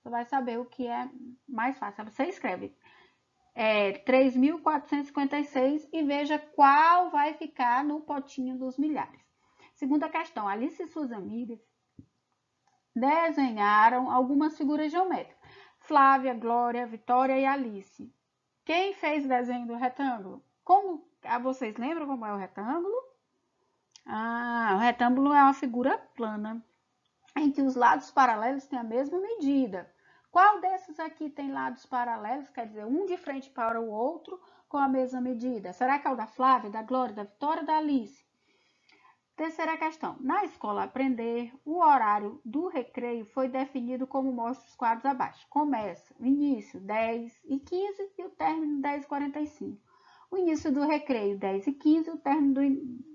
você 0.00 0.08
vai 0.08 0.24
saber 0.24 0.60
o 0.60 0.66
que 0.66 0.86
é 0.86 1.10
mais 1.48 1.76
fácil. 1.78 2.04
Você 2.04 2.26
escreve 2.26 2.72
é, 3.54 3.92
3.456 4.04 5.88
e 5.92 6.02
veja 6.02 6.38
qual 6.38 7.10
vai 7.10 7.34
ficar 7.34 7.84
no 7.84 8.00
potinho 8.00 8.56
dos 8.56 8.78
milhares. 8.78 9.20
Segunda 9.74 10.08
questão, 10.08 10.46
Alice 10.46 10.82
e 10.82 10.88
suas 10.88 11.10
amigas 11.10 11.58
desenharam 12.94 14.10
algumas 14.10 14.56
figuras 14.56 14.90
geométricas. 14.90 15.38
Flávia, 15.80 16.34
Glória, 16.34 16.86
Vitória 16.86 17.38
e 17.38 17.46
Alice. 17.46 18.12
Quem 18.64 18.94
fez 18.94 19.24
o 19.24 19.28
desenho 19.28 19.66
do 19.66 19.74
retângulo? 19.74 20.44
Como 20.62 21.08
ah, 21.24 21.38
vocês 21.38 21.76
lembram 21.76 22.06
como 22.06 22.24
é 22.26 22.32
o 22.32 22.36
retângulo? 22.36 22.94
Ah, 24.06 24.74
o 24.76 24.78
retângulo 24.78 25.32
é 25.32 25.42
uma 25.42 25.54
figura 25.54 25.98
plana 26.14 26.64
em 27.36 27.50
que 27.50 27.62
os 27.62 27.74
lados 27.74 28.10
paralelos 28.10 28.66
têm 28.66 28.78
a 28.78 28.84
mesma 28.84 29.18
medida. 29.18 29.90
Qual 30.30 30.60
desses 30.60 31.00
aqui 31.00 31.28
tem 31.28 31.50
lados 31.50 31.84
paralelos, 31.86 32.48
quer 32.50 32.66
dizer, 32.66 32.84
um 32.86 33.04
de 33.04 33.16
frente 33.16 33.50
para 33.50 33.80
o 33.80 33.90
outro 33.90 34.40
com 34.68 34.76
a 34.76 34.88
mesma 34.88 35.20
medida? 35.20 35.72
Será 35.72 35.98
que 35.98 36.06
é 36.06 36.10
o 36.10 36.16
da 36.16 36.26
Flávia, 36.26 36.70
da 36.70 36.82
Glória, 36.82 37.14
da 37.14 37.24
Vitória 37.24 37.64
da 37.64 37.78
Alice? 37.78 38.24
Terceira 39.36 39.76
questão. 39.76 40.16
Na 40.20 40.44
escola 40.44 40.84
aprender, 40.84 41.52
o 41.64 41.78
horário 41.78 42.40
do 42.44 42.68
recreio 42.68 43.24
foi 43.24 43.48
definido 43.48 44.06
como 44.06 44.32
mostra 44.32 44.68
os 44.68 44.76
quadros 44.76 45.06
abaixo. 45.06 45.46
Começa 45.48 46.14
o 46.20 46.24
início 46.24 46.78
10 46.78 47.40
e 47.44 47.58
15 47.58 48.12
e 48.18 48.24
o 48.24 48.30
término 48.30 48.80
10 48.82 49.04
e 49.04 49.06
45 49.06 49.90
o 50.30 50.36
início 50.36 50.72
do 50.72 50.86
recreio 50.86 51.36
10 51.36 51.66
e 51.66 51.72
15 51.72 52.10
o 52.10 52.16
término 52.18 52.54
do, 52.54 52.62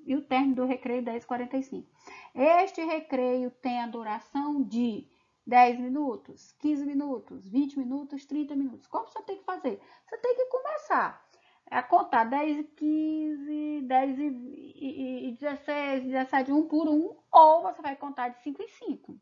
e 0.06 0.16
o 0.16 0.22
término 0.22 0.56
do 0.56 0.66
recreio 0.66 1.02
10 1.02 1.24
e 1.24 1.28
45. 1.28 1.90
Este 2.36 2.84
recreio 2.84 3.50
tem 3.62 3.80
a 3.80 3.88
duração 3.88 4.62
de 4.62 5.08
10 5.46 5.80
minutos, 5.80 6.54
15 6.60 6.86
minutos, 6.86 7.48
20 7.48 7.78
minutos, 7.78 8.26
30 8.26 8.56
minutos. 8.56 8.88
Como 8.88 9.08
você 9.08 9.22
tem 9.22 9.38
que 9.38 9.44
fazer? 9.44 9.80
Você 10.06 10.18
tem 10.18 10.36
que 10.36 10.46
começar 10.46 11.24
a 11.70 11.84
contar 11.84 12.26
10 12.26 12.60
e 12.60 12.64
15, 12.64 13.82
10 13.84 14.20
e, 14.20 15.30
e 15.30 15.32
16, 15.40 16.04
17, 16.06 16.52
um 16.52 16.68
por 16.68 16.88
um, 16.88 17.18
ou 17.32 17.62
você 17.62 17.82
vai 17.82 17.96
contar 17.96 18.30
de 18.30 18.42
5 18.42 18.62
em 18.62 18.68
5. 18.68 19.20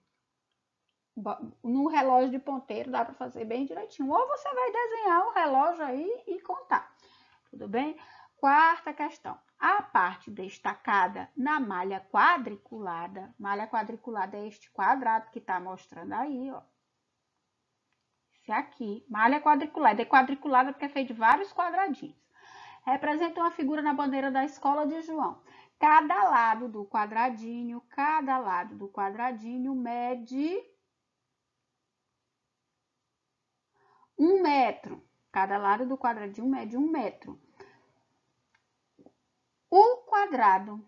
No 1.64 1.88
relógio 1.88 2.32
de 2.32 2.40
ponteiro 2.40 2.90
dá 2.90 3.06
para 3.06 3.14
fazer 3.14 3.46
bem 3.46 3.66
direitinho. 3.66 4.12
Ou 4.12 4.28
você 4.28 4.52
vai 4.54 4.72
desenhar 4.72 5.28
o 5.28 5.34
relógio 5.34 5.84
aí 5.84 6.24
e 6.28 6.42
contar. 6.42 6.92
Tudo 7.52 7.68
bem? 7.68 7.96
Quarta 8.44 8.92
questão. 8.92 9.40
A 9.58 9.82
parte 9.82 10.30
destacada 10.30 11.32
na 11.34 11.62
malha 11.62 12.02
quadriculada, 12.12 13.34
malha 13.40 13.66
quadriculada 13.66 14.36
é 14.36 14.50
este 14.50 14.70
quadrado 14.70 15.32
que 15.32 15.40
está 15.40 15.62
mostrando 15.62 16.12
aí, 16.12 16.52
ó. 16.52 16.62
Esse 18.36 18.52
aqui, 18.52 19.06
malha 19.10 19.40
quadriculada. 19.40 20.02
É 20.02 20.06
quadriculada 20.06 20.74
porque 20.74 20.84
é 20.84 20.90
feito 20.90 21.14
de 21.14 21.14
vários 21.14 21.54
quadradinhos. 21.54 22.22
Representa 22.86 23.40
uma 23.40 23.52
figura 23.52 23.82
na 23.82 23.94
bandeira 23.94 24.30
da 24.30 24.44
escola 24.44 24.86
de 24.86 25.02
João. 25.04 25.42
Cada 25.80 26.22
lado 26.26 26.68
do 26.68 26.86
quadradinho, 26.86 27.80
cada 27.92 28.38
lado 28.40 28.76
do 28.76 28.90
quadradinho 28.90 29.74
mede 29.74 30.62
um 34.20 34.44
metro. 34.44 35.02
Cada 35.32 35.58
lado 35.58 35.88
do 35.88 35.98
quadradinho 35.98 36.50
mede 36.50 36.76
um 36.76 36.92
metro. 36.92 37.42
Quadrado 40.14 40.80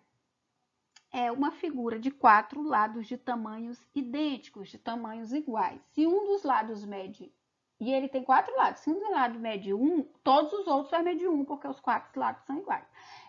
é 1.12 1.32
uma 1.32 1.50
figura 1.50 1.98
de 1.98 2.12
quatro 2.12 2.62
lados 2.62 3.08
de 3.08 3.18
tamanhos 3.18 3.84
idênticos, 3.96 4.70
de 4.70 4.78
tamanhos 4.78 5.34
iguais. 5.34 5.82
Se 5.94 6.06
um 6.06 6.28
dos 6.28 6.44
lados 6.44 6.86
mede, 6.86 7.34
e 7.80 7.92
ele 7.92 8.08
tem 8.08 8.24
quatro 8.24 8.56
lados, 8.56 8.82
se 8.82 8.90
um 8.92 9.00
dos 9.00 9.10
lados 9.10 9.42
mede 9.42 9.74
um, 9.74 10.04
todos 10.24 10.54
os 10.54 10.68
outros 10.68 10.92
vai 10.92 11.02
medir 11.02 11.28
um, 11.28 11.44
porque 11.44 11.68
os 11.68 11.80
quatro 11.80 12.20
lados 12.20 12.46
são 12.46 12.60
iguais. 12.60 12.86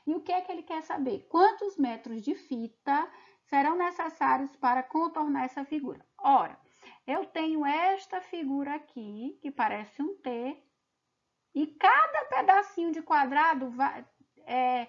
E 0.07 0.15
o 0.15 0.21
que 0.21 0.33
é 0.33 0.43
que 0.43 0.53
ele 0.53 0.63
quer 0.63 0.83
saber? 0.83 1.27
Quantos 1.31 1.79
metros 1.79 2.21
de 2.21 2.35
fita 2.35 3.09
serão 3.45 3.75
necessários 3.75 4.55
para 4.57 4.83
contornar 4.83 5.47
essa 5.47 5.65
figura? 5.65 6.05
Ora, 6.19 6.61
eu 7.07 7.25
tenho 7.25 7.65
esta 7.65 8.21
figura 8.21 8.75
aqui, 8.75 9.39
que 9.41 9.51
parece 9.51 10.03
um 10.03 10.15
T, 10.19 10.63
e 11.55 11.67
cada 11.67 12.27
pedacinho 12.27 12.93
de 12.93 13.01
quadrado 13.01 13.71
vai, 13.71 14.05
é, 14.45 14.87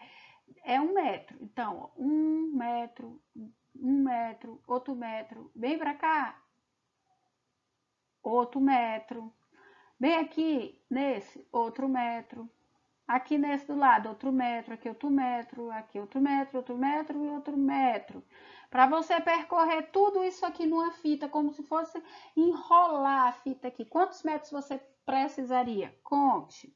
é 0.64 0.80
um 0.80 0.94
metro. 0.94 1.38
Então, 1.42 1.92
um 1.98 2.52
metro, 2.56 3.22
um 3.76 4.04
metro, 4.04 4.62
outro 4.68 4.96
metro, 4.96 5.52
bem 5.56 5.78
para 5.78 5.94
cá, 5.94 6.40
outro 8.22 8.60
metro. 8.60 9.34
Bem 10.00 10.18
aqui, 10.18 10.80
nesse, 10.90 11.48
outro 11.52 11.90
metro. 11.90 12.50
Aqui 13.08 13.38
nesse 13.38 13.66
do 13.68 13.76
lado, 13.76 14.10
outro 14.10 14.34
metro, 14.34 14.74
aqui 14.74 14.90
outro 14.90 15.10
metro, 15.10 15.72
aqui 15.72 15.98
outro 15.98 16.20
metro, 16.20 16.58
outro 16.58 16.78
metro 16.78 17.24
e 17.24 17.30
outro 17.30 17.56
metro. 17.56 18.22
Para 18.70 18.86
você 18.86 19.20
percorrer 19.22 19.90
tudo 19.92 20.26
isso 20.26 20.46
aqui 20.46 20.66
numa 20.66 20.92
fita, 20.92 21.30
como 21.30 21.54
se 21.54 21.64
fosse 21.64 22.04
enrolar 22.36 23.28
a 23.28 23.32
fita 23.32 23.70
aqui. 23.70 23.86
Quantos 23.86 24.24
metros 24.24 24.52
você 24.52 24.78
precisaria? 25.06 25.98
Conte. 26.04 26.76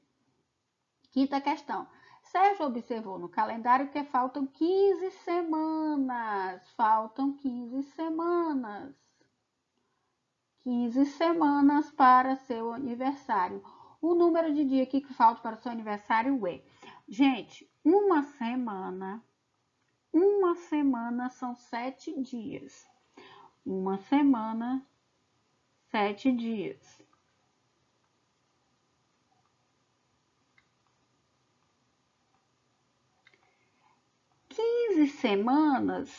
Quinta 1.12 1.42
questão. 1.42 1.86
Sérgio 2.32 2.66
observou 2.66 3.20
no 3.20 3.28
calendário 3.28 3.90
que 3.90 4.06
faltam 4.06 4.48
15 4.48 5.12
semanas. 5.12 6.66
Faltam 6.78 7.34
15 7.34 7.84
semanas. 7.92 8.96
15 10.60 11.06
semanas 11.08 11.92
para 11.92 12.38
seu 12.38 12.72
aniversário. 12.72 13.62
O 14.02 14.16
número 14.16 14.54
de 14.54 14.64
dias 14.64 14.88
que 14.88 15.02
falta 15.14 15.42
para 15.42 15.58
seu 15.58 15.74
aniversário 15.74 16.48
é, 16.48 16.64
gente, 17.06 17.70
uma 17.84 18.24
semana. 18.24 19.22
Uma 20.14 20.56
semana 20.56 21.30
são 21.30 21.54
sete 21.54 22.18
dias. 22.22 22.90
Uma 23.66 23.98
semana, 23.98 24.82
sete 25.90 26.32
dias. 26.32 27.01
15 34.92 35.08
semanas 35.08 36.10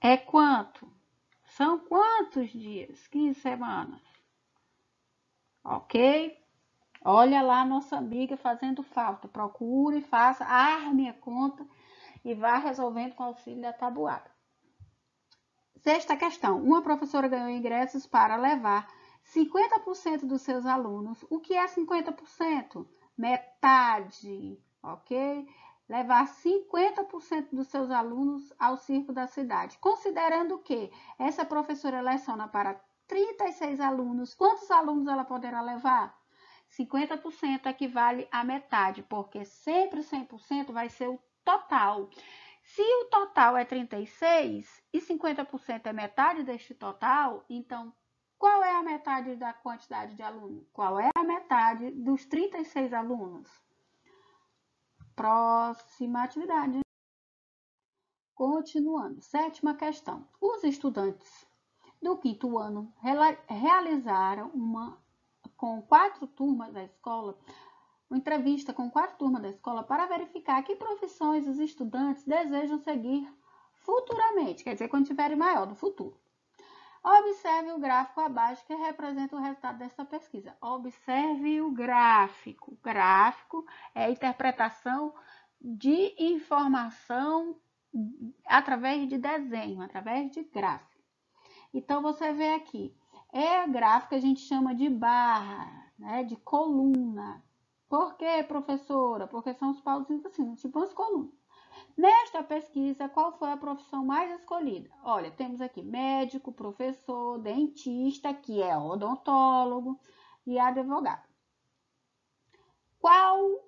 é 0.00 0.16
quanto? 0.16 0.90
São 1.46 1.78
quantos 1.78 2.50
dias? 2.50 3.06
15 3.06 3.40
semanas. 3.40 4.02
Ok? 5.62 6.36
Olha 7.04 7.42
lá 7.42 7.64
nossa 7.64 7.96
amiga 7.96 8.36
fazendo 8.36 8.82
falta. 8.82 9.28
Procure, 9.28 10.00
faça, 10.00 10.44
arme 10.44 11.08
a 11.08 11.14
conta 11.14 11.64
e 12.24 12.34
vá 12.34 12.58
resolvendo 12.58 13.14
com 13.14 13.22
o 13.22 13.26
auxílio 13.26 13.62
da 13.62 13.72
tabuada. 13.72 14.28
Sexta 15.76 16.16
questão. 16.16 16.60
Uma 16.60 16.82
professora 16.82 17.28
ganhou 17.28 17.50
ingressos 17.50 18.04
para 18.04 18.34
levar 18.34 18.88
50% 19.32 20.26
dos 20.26 20.42
seus 20.42 20.66
alunos. 20.66 21.24
O 21.30 21.38
que 21.38 21.54
é 21.54 21.64
50%? 21.66 22.84
Metade, 23.16 24.58
ok? 24.82 25.48
Levar 25.88 26.26
50% 26.26 27.48
dos 27.52 27.68
seus 27.68 27.90
alunos 27.90 28.52
ao 28.58 28.76
circo 28.76 29.12
da 29.12 29.26
cidade, 29.26 29.78
considerando 29.78 30.58
que 30.58 30.90
essa 31.18 31.44
professora 31.44 32.00
leciona 32.00 32.48
para 32.48 32.80
36 33.06 33.80
alunos, 33.80 34.34
quantos 34.34 34.70
alunos 34.70 35.06
ela 35.08 35.24
poderá 35.24 35.60
levar? 35.60 36.18
50% 36.70 37.66
equivale 37.66 38.26
a 38.32 38.42
metade, 38.42 39.02
porque 39.02 39.44
sempre 39.44 40.00
100% 40.00 40.72
vai 40.72 40.88
ser 40.88 41.08
o 41.08 41.20
total. 41.44 42.08
Se 42.62 42.82
o 42.82 43.04
total 43.10 43.56
é 43.56 43.64
36 43.64 44.82
e 44.92 44.98
50% 44.98 45.86
é 45.86 45.92
metade 45.92 46.42
deste 46.42 46.74
total, 46.74 47.44
então 47.48 47.92
qual 48.38 48.62
é 48.64 48.72
a 48.72 48.82
metade 48.82 49.36
da 49.36 49.52
quantidade 49.52 50.16
de 50.16 50.22
alunos? 50.22 50.66
Qual 50.72 50.98
é 50.98 51.10
a 51.14 51.22
metade 51.22 51.90
dos 51.92 52.24
36 52.24 52.92
alunos? 52.92 53.48
Próxima 55.14 56.24
atividade. 56.24 56.80
Continuando. 58.34 59.22
Sétima 59.22 59.74
questão. 59.74 60.26
Os 60.40 60.64
estudantes 60.64 61.46
do 62.02 62.16
quinto 62.18 62.58
ano 62.58 62.92
realizaram 63.46 64.48
uma 64.48 64.98
com 65.56 65.80
quatro 65.82 66.26
turmas 66.26 66.72
da 66.72 66.82
escola 66.82 67.38
uma 68.10 68.18
entrevista 68.18 68.72
com 68.72 68.90
quatro 68.90 69.16
turmas 69.16 69.42
da 69.42 69.48
escola 69.48 69.82
para 69.82 70.06
verificar 70.06 70.62
que 70.62 70.76
profissões 70.76 71.48
os 71.48 71.58
estudantes 71.58 72.24
desejam 72.24 72.78
seguir 72.78 73.28
futuramente, 73.72 74.62
quer 74.62 74.74
dizer, 74.74 74.88
quando 74.88 75.06
tiverem 75.06 75.36
maior 75.36 75.66
no 75.66 75.74
futuro. 75.74 76.16
Observe 77.04 77.70
o 77.72 77.78
gráfico 77.78 78.22
abaixo 78.22 78.64
que 78.64 78.74
representa 78.74 79.36
o 79.36 79.38
resultado 79.38 79.76
dessa 79.76 80.06
pesquisa. 80.06 80.56
Observe 80.58 81.60
o 81.60 81.70
gráfico. 81.70 82.78
Gráfico 82.82 83.66
é 83.94 84.06
a 84.06 84.10
interpretação 84.10 85.12
de 85.60 86.14
informação 86.18 87.60
através 88.46 89.06
de 89.06 89.18
desenho, 89.18 89.82
através 89.82 90.30
de 90.30 90.44
gráfico. 90.44 91.04
Então, 91.74 92.00
você 92.00 92.32
vê 92.32 92.54
aqui, 92.54 92.96
é 93.30 93.66
gráfico 93.68 94.10
que 94.10 94.14
a 94.14 94.20
gente 94.20 94.40
chama 94.40 94.74
de 94.74 94.88
barra, 94.88 95.92
né, 95.98 96.24
de 96.24 96.36
coluna. 96.36 97.44
Por 97.86 98.16
quê, 98.16 98.42
professora? 98.48 99.26
Porque 99.26 99.52
são 99.54 99.70
os 99.70 99.80
pauzinhos 99.80 100.24
assim, 100.24 100.54
tipo 100.54 100.78
as 100.78 100.94
colunas. 100.94 101.43
Nesta 101.96 102.42
pesquisa, 102.42 103.08
qual 103.08 103.32
foi 103.38 103.50
a 103.52 103.56
profissão 103.56 104.04
mais 104.04 104.40
escolhida? 104.40 104.90
Olha, 105.04 105.30
temos 105.30 105.60
aqui 105.60 105.80
médico, 105.82 106.52
professor, 106.52 107.38
dentista, 107.38 108.34
que 108.34 108.60
é 108.60 108.76
odontólogo, 108.76 110.00
e 110.46 110.58
advogado. 110.58 111.26
Qual 112.98 113.64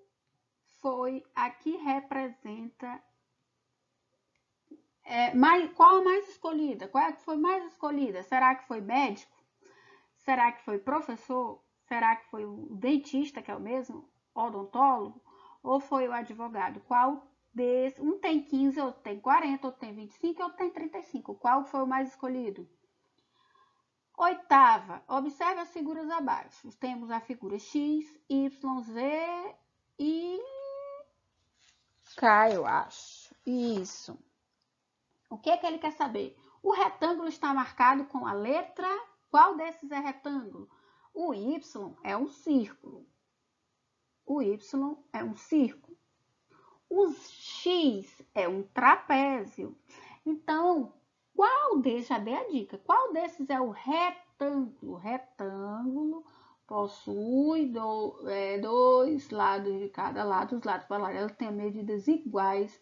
foi 0.81 1.25
a 1.35 1.51
que 1.51 1.77
representa 1.77 3.03
é, 5.05 5.35
mais, 5.35 5.73
qual 5.73 5.99
a 5.99 6.05
mais 6.05 6.29
escolhida? 6.29 6.89
Qual 6.89 7.05
é 7.05 7.13
que 7.13 7.23
foi 7.23 7.37
mais 7.37 7.65
escolhida? 7.67 8.23
Será 8.23 8.55
que 8.55 8.67
foi 8.67 8.81
médico? 8.81 9.37
Será 10.17 10.51
que 10.53 10.65
foi 10.65 10.79
professor? 10.79 11.63
Será 11.87 12.17
que 12.17 12.29
foi 12.29 12.45
o 12.45 12.67
dentista, 12.73 13.41
que 13.41 13.51
é 13.51 13.55
o 13.55 13.61
mesmo 13.61 14.09
odontólogo? 14.35 15.23
Ou 15.63 15.79
foi 15.79 16.09
o 16.09 16.13
advogado? 16.13 16.81
Qual 16.81 17.25
desse, 17.57 18.01
um 18.01 18.19
tem 18.19 18.43
15, 18.43 18.81
outro 18.81 19.01
tem 19.03 19.19
40, 19.19 19.67
outro 19.67 19.81
tem 19.81 19.95
25 19.95 20.41
e 20.41 20.45
outro 20.45 20.59
tem 20.59 20.71
35. 20.71 21.35
Qual 21.35 21.65
foi 21.65 21.83
o 21.83 21.87
mais 21.87 22.11
escolhido? 22.11 22.69
Oitava, 24.17 25.03
observe 25.09 25.61
as 25.61 25.73
figuras 25.73 26.09
abaixo. 26.11 26.71
Temos 26.79 27.11
a 27.11 27.21
figura 27.21 27.59
X, 27.59 28.19
Y, 28.29 28.81
Z 28.83 29.55
e 29.99 30.41
K, 32.17 32.51
eu 32.51 32.67
acho. 32.67 33.35
Isso. 33.45 34.19
O 35.29 35.37
que 35.37 35.51
é 35.51 35.57
que 35.57 35.67
ele 35.67 35.79
quer 35.79 35.93
saber? 35.93 36.37
O 36.63 36.73
retângulo 36.73 37.29
está 37.29 37.53
marcado 37.53 38.05
com 38.07 38.27
a 38.27 38.33
letra. 38.33 38.89
Qual 39.31 39.57
desses 39.57 39.91
é 39.91 39.99
retângulo? 39.99 40.69
O 41.13 41.35
Y 41.35 41.95
é 42.03 42.17
um 42.17 42.29
círculo. 42.29 43.07
O 44.25 44.41
Y 44.41 44.97
é 45.13 45.23
um 45.23 45.37
círculo. 45.37 45.86
O 46.89 47.13
X 47.13 48.23
é 48.35 48.49
um 48.49 48.63
trapézio. 48.63 49.77
Então, 50.25 50.93
qual 51.35 51.79
desses, 51.79 52.09
já 52.09 52.19
dei 52.19 52.35
a 52.35 52.49
dica, 52.49 52.79
qual 52.79 53.13
desses 53.13 53.51
é 53.51 53.61
o 53.61 53.71
retângulo? 53.71 54.95
O 54.95 54.95
retângulo 54.95 56.25
possui 56.67 57.67
do, 57.67 58.29
é, 58.29 58.59
dois 58.59 59.31
lados 59.31 59.79
de 59.79 59.89
cada 59.89 60.25
lado, 60.25 60.57
os 60.57 60.65
lados 60.65 60.87
paralelos 60.87 61.33
têm 61.33 61.53
medidas 61.53 62.09
iguais 62.09 62.81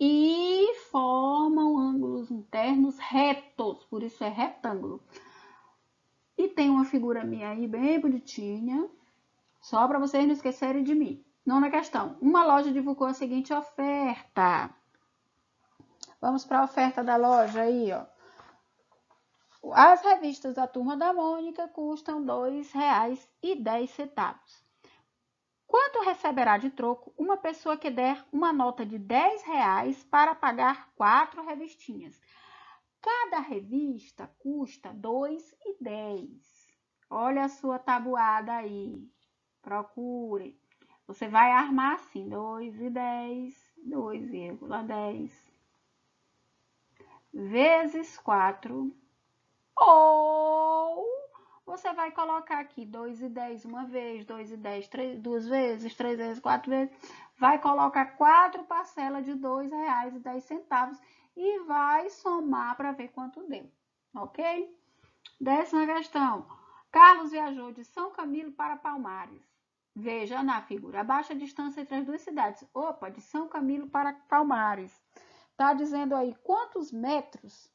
e 0.00 0.74
formam 0.90 1.78
ângulos 1.78 2.30
internos 2.30 2.98
retos, 2.98 3.84
por 3.84 4.02
isso 4.02 4.24
é 4.24 4.28
retângulo. 4.28 5.00
E 6.36 6.48
tem 6.48 6.68
uma 6.68 6.84
figura 6.84 7.24
minha 7.24 7.50
aí 7.50 7.68
bem 7.68 8.00
bonitinha, 8.00 8.90
só 9.60 9.86
para 9.86 10.00
vocês 10.00 10.26
não 10.26 10.32
esquecerem 10.32 10.82
de 10.82 10.94
mim. 10.94 11.23
Nona 11.44 11.70
questão. 11.70 12.16
Uma 12.22 12.42
loja 12.44 12.72
divulgou 12.72 13.06
a 13.06 13.12
seguinte 13.12 13.52
oferta. 13.52 14.74
Vamos 16.18 16.42
para 16.44 16.60
a 16.60 16.64
oferta 16.64 17.04
da 17.04 17.16
loja 17.16 17.60
aí, 17.60 17.92
ó. 17.92 18.06
As 19.72 20.02
revistas 20.02 20.54
da 20.54 20.66
Turma 20.66 20.96
da 20.96 21.12
Mônica 21.12 21.68
custam 21.68 22.20
R$ 22.20 22.26
2,10. 22.26 24.38
Quanto 25.66 26.04
receberá 26.04 26.56
de 26.56 26.70
troco 26.70 27.12
uma 27.18 27.36
pessoa 27.36 27.76
que 27.76 27.90
der 27.90 28.24
uma 28.32 28.50
nota 28.52 28.86
de 28.86 28.96
R$ 28.96 29.42
10 29.42 30.04
para 30.04 30.34
pagar 30.34 30.90
quatro 30.94 31.44
revistinhas? 31.44 32.18
Cada 33.02 33.40
revista 33.40 34.30
custa 34.38 34.90
R$ 34.90 34.96
2,10. 34.96 36.40
Olha 37.10 37.44
a 37.44 37.50
sua 37.50 37.78
tabuada 37.78 38.54
aí. 38.54 39.06
Procure. 39.60 40.58
Você 41.06 41.28
vai 41.28 41.52
armar 41.52 41.94
assim, 41.94 42.28
2 42.28 42.80
e 42.80 42.90
10, 42.90 43.54
2,10 43.86 45.32
vezes 47.32 48.16
4, 48.18 48.94
ou 49.76 51.04
você 51.66 51.92
vai 51.92 52.10
colocar 52.12 52.60
aqui 52.60 52.86
2 52.86 53.22
e 53.22 53.28
10 53.28 53.64
uma 53.64 53.84
vez, 53.84 54.24
2 54.24 54.52
e 54.52 54.56
10 54.56 54.88
três, 54.88 55.20
duas 55.20 55.46
vezes, 55.46 55.94
3 55.94 56.16
vezes, 56.16 56.40
4 56.40 56.70
vezes, 56.70 56.94
vai 57.38 57.58
colocar 57.58 58.16
quatro 58.16 58.64
parcelas 58.64 59.24
de 59.24 59.32
R$ 59.32 59.38
2,10 59.38 61.00
e 61.36 61.58
vai 61.64 62.08
somar 62.10 62.76
para 62.76 62.92
ver 62.92 63.08
quanto 63.08 63.46
deu, 63.48 63.68
ok? 64.14 64.74
Décima 65.40 65.86
questão. 65.86 66.46
Carlos 66.92 67.32
viajou 67.32 67.72
de 67.72 67.84
São 67.84 68.12
Camilo 68.12 68.52
para 68.52 68.76
Palmares. 68.76 69.53
Veja 69.94 70.42
na 70.42 70.60
figura 70.62 71.02
a 71.02 71.34
distância 71.34 71.80
entre 71.80 71.96
as 71.96 72.06
duas 72.06 72.22
cidades. 72.22 72.64
Opa, 72.74 73.10
de 73.10 73.20
São 73.20 73.48
Camilo 73.48 73.88
para 73.88 74.12
Palmares. 74.12 74.92
Está 75.52 75.72
dizendo 75.72 76.16
aí 76.16 76.34
quantos 76.42 76.90
metros 76.90 77.72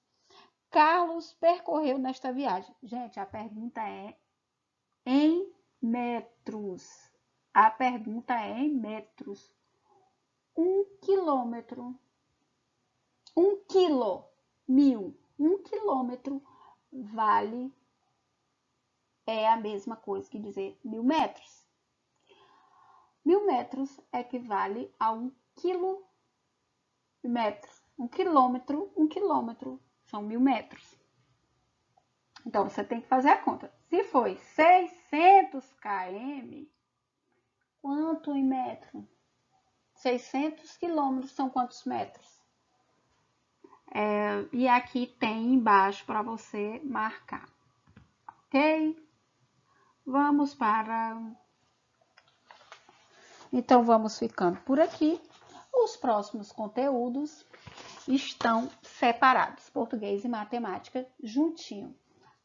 Carlos 0.70 1.34
percorreu 1.34 1.98
nesta 1.98 2.32
viagem. 2.32 2.76
Gente, 2.84 3.20
a 3.20 3.26
pergunta 3.26 3.82
é 3.82 4.16
em 5.06 5.52
metros. 5.82 7.12
A 7.54 7.72
pergunta 7.72 8.36
é 8.36 8.60
em 8.60 8.70
metros. 8.70 9.52
Um 10.56 10.86
quilômetro. 11.02 11.98
Um 13.36 13.58
quilo, 13.68 14.26
mil. 14.68 15.18
Um 15.40 15.58
quilômetro 15.64 16.44
vale 16.92 17.74
é 19.26 19.48
a 19.48 19.58
mesma 19.58 19.96
coisa 19.96 20.30
que 20.30 20.38
dizer 20.38 20.80
mil 20.84 21.04
metros. 21.04 21.59
Mil 23.24 23.46
metros 23.46 24.00
equivale 24.14 24.94
a 25.00 25.12
um 25.12 25.32
quilômetro. 25.56 26.10
Um 27.98 28.08
quilômetro, 28.08 28.94
um 28.96 29.08
quilômetro 29.08 29.82
são 30.06 30.22
mil 30.22 30.40
metros. 30.40 30.98
Então, 32.46 32.70
você 32.70 32.84
tem 32.84 33.02
que 33.02 33.08
fazer 33.08 33.30
a 33.30 33.38
conta. 33.38 33.72
Se 33.90 34.04
foi 34.06 34.38
600 34.38 35.74
km, 35.74 36.66
quanto 37.82 38.34
em 38.34 38.44
metro? 38.44 39.08
600 39.96 40.78
quilômetros 40.78 41.32
são 41.34 41.50
quantos 41.50 41.84
metros? 41.84 42.40
É, 43.92 44.48
e 44.54 44.68
aqui 44.68 45.08
tem 45.20 45.54
embaixo 45.54 46.06
para 46.06 46.22
você 46.22 46.80
marcar. 46.84 47.50
Ok? 48.28 48.96
Vamos 50.06 50.56
para 50.56 51.20
então, 53.52 53.84
vamos 53.84 54.18
ficando 54.18 54.60
por 54.62 54.80
aqui. 54.80 55.20
Os 55.74 55.96
próximos 55.96 56.52
conteúdos 56.52 57.46
estão 58.08 58.70
separados, 58.82 59.70
português 59.70 60.24
e 60.24 60.28
matemática 60.28 61.08
juntinho. 61.24 61.96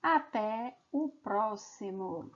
Até 0.03 0.77
o 0.93 1.09
próximo. 1.09 2.31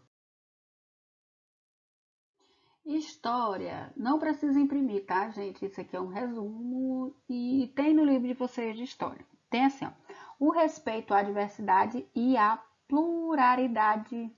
História. 2.85 3.93
Não 3.95 4.19
precisa 4.19 4.59
imprimir, 4.59 5.05
tá, 5.05 5.29
gente? 5.29 5.65
Isso 5.67 5.81
aqui 5.81 5.95
é 5.95 6.01
um 6.01 6.09
resumo 6.09 7.15
e 7.29 7.71
tem 7.77 7.93
no 7.93 8.05
livro 8.05 8.27
de 8.27 8.35
vocês 8.35 8.77
de 8.77 8.85
história. 8.85 9.25
Tem 9.51 9.67
assim, 9.67 9.85
ó, 9.85 9.93
o 10.39 10.51
respeito 10.51 11.13
à 11.13 11.23
diversidade 11.23 12.09
e 12.15 12.37
à 12.37 12.63
pluralidade 12.87 14.35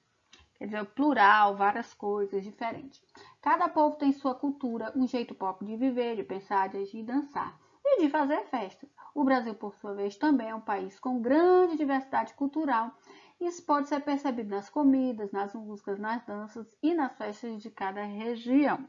quer 0.60 0.66
dizer, 0.66 0.84
plural, 0.84 1.56
várias 1.56 1.94
coisas 1.94 2.44
diferentes. 2.44 3.02
Cada 3.40 3.66
povo 3.66 3.96
tem 3.96 4.12
sua 4.12 4.34
cultura, 4.34 4.92
um 4.94 5.06
jeito 5.06 5.34
próprio 5.34 5.66
de 5.66 5.76
viver, 5.76 6.16
de 6.16 6.22
pensar, 6.22 6.68
de 6.68 6.76
agir, 6.76 7.02
dançar 7.02 7.58
e 7.82 8.02
de 8.02 8.10
fazer 8.10 8.44
festas. 8.48 8.90
O 9.14 9.24
Brasil, 9.24 9.54
por 9.54 9.74
sua 9.76 9.94
vez, 9.94 10.16
também 10.16 10.50
é 10.50 10.54
um 10.54 10.60
país 10.60 11.00
com 11.00 11.22
grande 11.22 11.78
diversidade 11.78 12.34
cultural. 12.34 12.94
Isso 13.40 13.64
pode 13.64 13.88
ser 13.88 14.00
percebido 14.00 14.50
nas 14.50 14.68
comidas, 14.68 15.32
nas 15.32 15.54
músicas, 15.54 15.98
nas 15.98 16.22
danças 16.26 16.76
e 16.82 16.92
nas 16.92 17.16
festas 17.16 17.62
de 17.62 17.70
cada 17.70 18.04
região. 18.04 18.86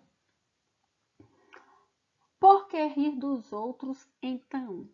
Por 2.38 2.67
que 2.67 2.86
rir 2.88 3.12
dos 3.12 3.53
outros 3.53 4.10
então? 4.21 4.89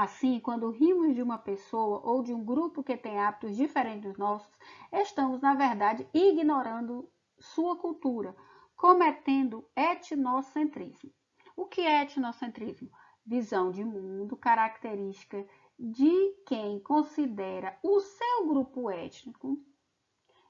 Assim, 0.00 0.38
quando 0.38 0.70
rimos 0.70 1.12
de 1.16 1.20
uma 1.20 1.38
pessoa 1.38 2.00
ou 2.04 2.22
de 2.22 2.32
um 2.32 2.44
grupo 2.44 2.84
que 2.84 2.96
tem 2.96 3.18
hábitos 3.18 3.56
diferentes 3.56 4.10
dos 4.10 4.16
nossos, 4.16 4.56
estamos, 4.92 5.40
na 5.40 5.56
verdade, 5.56 6.08
ignorando 6.14 7.10
sua 7.36 7.74
cultura. 7.76 8.32
cometendo 8.76 9.68
etnocentrismo. 9.74 11.10
O 11.56 11.66
que 11.66 11.80
é 11.80 12.02
etnocentrismo? 12.02 12.88
Visão 13.26 13.72
de 13.72 13.84
mundo 13.84 14.36
característica 14.36 15.44
de 15.76 16.32
quem 16.46 16.78
considera 16.78 17.76
o 17.82 17.98
seu 17.98 18.46
grupo 18.46 18.88
étnico, 18.88 19.58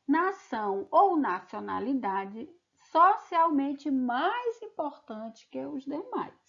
nação 0.06 0.86
ou 0.90 1.16
nacionalidade 1.16 2.46
socialmente 2.92 3.90
mais 3.90 4.60
importante 4.60 5.48
que 5.50 5.64
os 5.64 5.86
demais. 5.86 6.47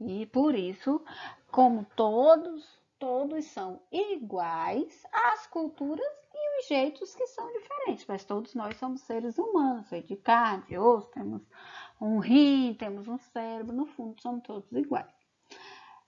E 0.00 0.26
por 0.26 0.54
isso, 0.54 1.02
como 1.50 1.84
todos, 1.96 2.78
todos 2.98 3.44
são 3.46 3.80
iguais, 3.90 5.02
as 5.12 5.46
culturas 5.46 6.06
e 6.34 6.60
os 6.60 6.68
jeitos 6.68 7.14
que 7.14 7.26
são 7.26 7.52
diferentes, 7.52 8.06
mas 8.06 8.24
todos 8.24 8.54
nós 8.54 8.76
somos 8.76 9.00
seres 9.00 9.38
humanos, 9.38 9.88
de 9.90 10.16
carne, 10.16 10.64
de 10.66 10.78
osso, 10.78 11.10
temos 11.10 11.42
um 12.00 12.18
rim, 12.18 12.74
temos 12.74 13.08
um 13.08 13.18
cérebro, 13.18 13.74
no 13.74 13.86
fundo 13.86 14.20
somos 14.20 14.42
todos 14.42 14.70
iguais. 14.72 15.12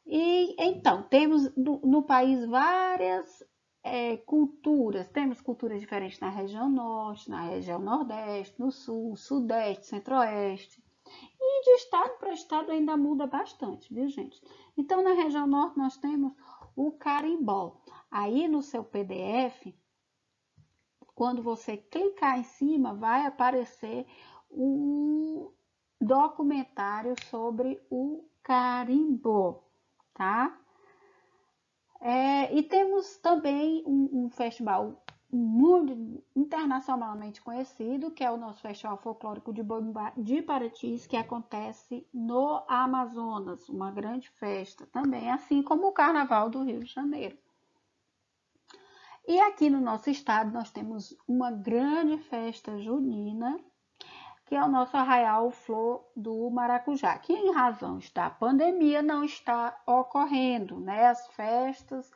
E 0.07 0.55
então, 0.59 1.03
temos 1.05 1.55
no, 1.57 1.81
no 1.81 2.03
país 2.03 2.45
várias 2.47 3.45
é, 3.83 4.17
culturas, 4.19 5.09
temos 5.09 5.41
culturas 5.41 5.81
diferentes 5.81 6.21
na 6.21 6.29
região 6.29 6.69
norte, 6.69 7.31
na 7.31 7.43
região 7.43 7.79
nordeste, 7.79 8.59
no 8.59 8.71
sul, 8.71 9.17
sudeste, 9.17 9.87
centro-oeste. 9.87 10.83
E 11.53 11.65
de 11.65 11.71
estado 11.73 12.17
para 12.19 12.33
estado 12.33 12.71
ainda 12.71 12.97
muda 12.97 13.27
bastante, 13.27 13.93
viu, 13.93 14.09
gente? 14.09 14.41
Então, 14.77 15.03
na 15.03 15.13
região 15.13 15.47
norte, 15.49 15.77
nós 15.77 15.97
temos 15.97 16.33
o 16.77 16.93
carimbó. 16.93 17.77
Aí 18.09 18.47
no 18.47 18.63
seu 18.63 18.85
PDF, 18.85 19.75
quando 21.13 21.43
você 21.43 21.77
clicar 21.77 22.39
em 22.39 22.45
cima, 22.45 22.95
vai 22.95 23.27
aparecer 23.27 24.07
um 24.49 25.51
documentário 26.01 27.15
sobre 27.29 27.83
o 27.91 28.25
carimbó, 28.43 29.63
tá? 30.15 30.57
É, 32.01 32.55
e 32.55 32.63
temos 32.63 33.19
também 33.19 33.83
um, 33.87 34.25
um 34.25 34.31
festival 34.31 35.00
muito 35.33 36.23
internacionalmente 36.35 37.41
conhecido, 37.41 38.11
que 38.11 38.25
é 38.25 38.31
o 38.31 38.37
nosso 38.37 38.61
Festival 38.61 38.97
Folclórico 38.99 39.53
de, 39.53 39.63
Bomba, 39.63 40.13
de 40.17 40.43
Paratis, 40.43 41.07
que 41.07 41.17
acontece 41.17 42.07
no 42.13 42.63
Amazonas, 42.67 43.69
uma 43.69 43.91
grande 43.91 44.29
festa 44.31 44.87
também, 44.87 45.31
assim 45.31 45.63
como 45.63 45.87
o 45.87 45.93
Carnaval 45.93 46.51
do 46.51 46.63
Rio 46.63 46.81
de 46.81 46.93
Janeiro. 46.93 47.39
E 49.27 49.39
aqui 49.41 49.71
no 49.71 49.81
nosso 49.81 50.11
estado 50.11 50.51
nós 50.51 50.73
temos 50.73 51.17
uma 51.29 51.53
grande 51.53 52.19
festa 52.19 52.81
junina, 52.81 53.61
que 54.47 54.57
é 54.57 54.65
o 54.65 54.69
nosso 54.69 54.97
Arraial 54.97 55.53
Flor 55.53 56.05
do 56.17 56.51
Maracujá, 56.51 57.17
que 57.19 57.33
em 57.33 57.53
razão 57.53 58.01
da 58.13 58.29
pandemia 58.29 59.01
não 59.01 59.23
está 59.23 59.81
ocorrendo, 59.87 60.81
né? 60.81 61.07
As 61.07 61.29
festas 61.29 62.11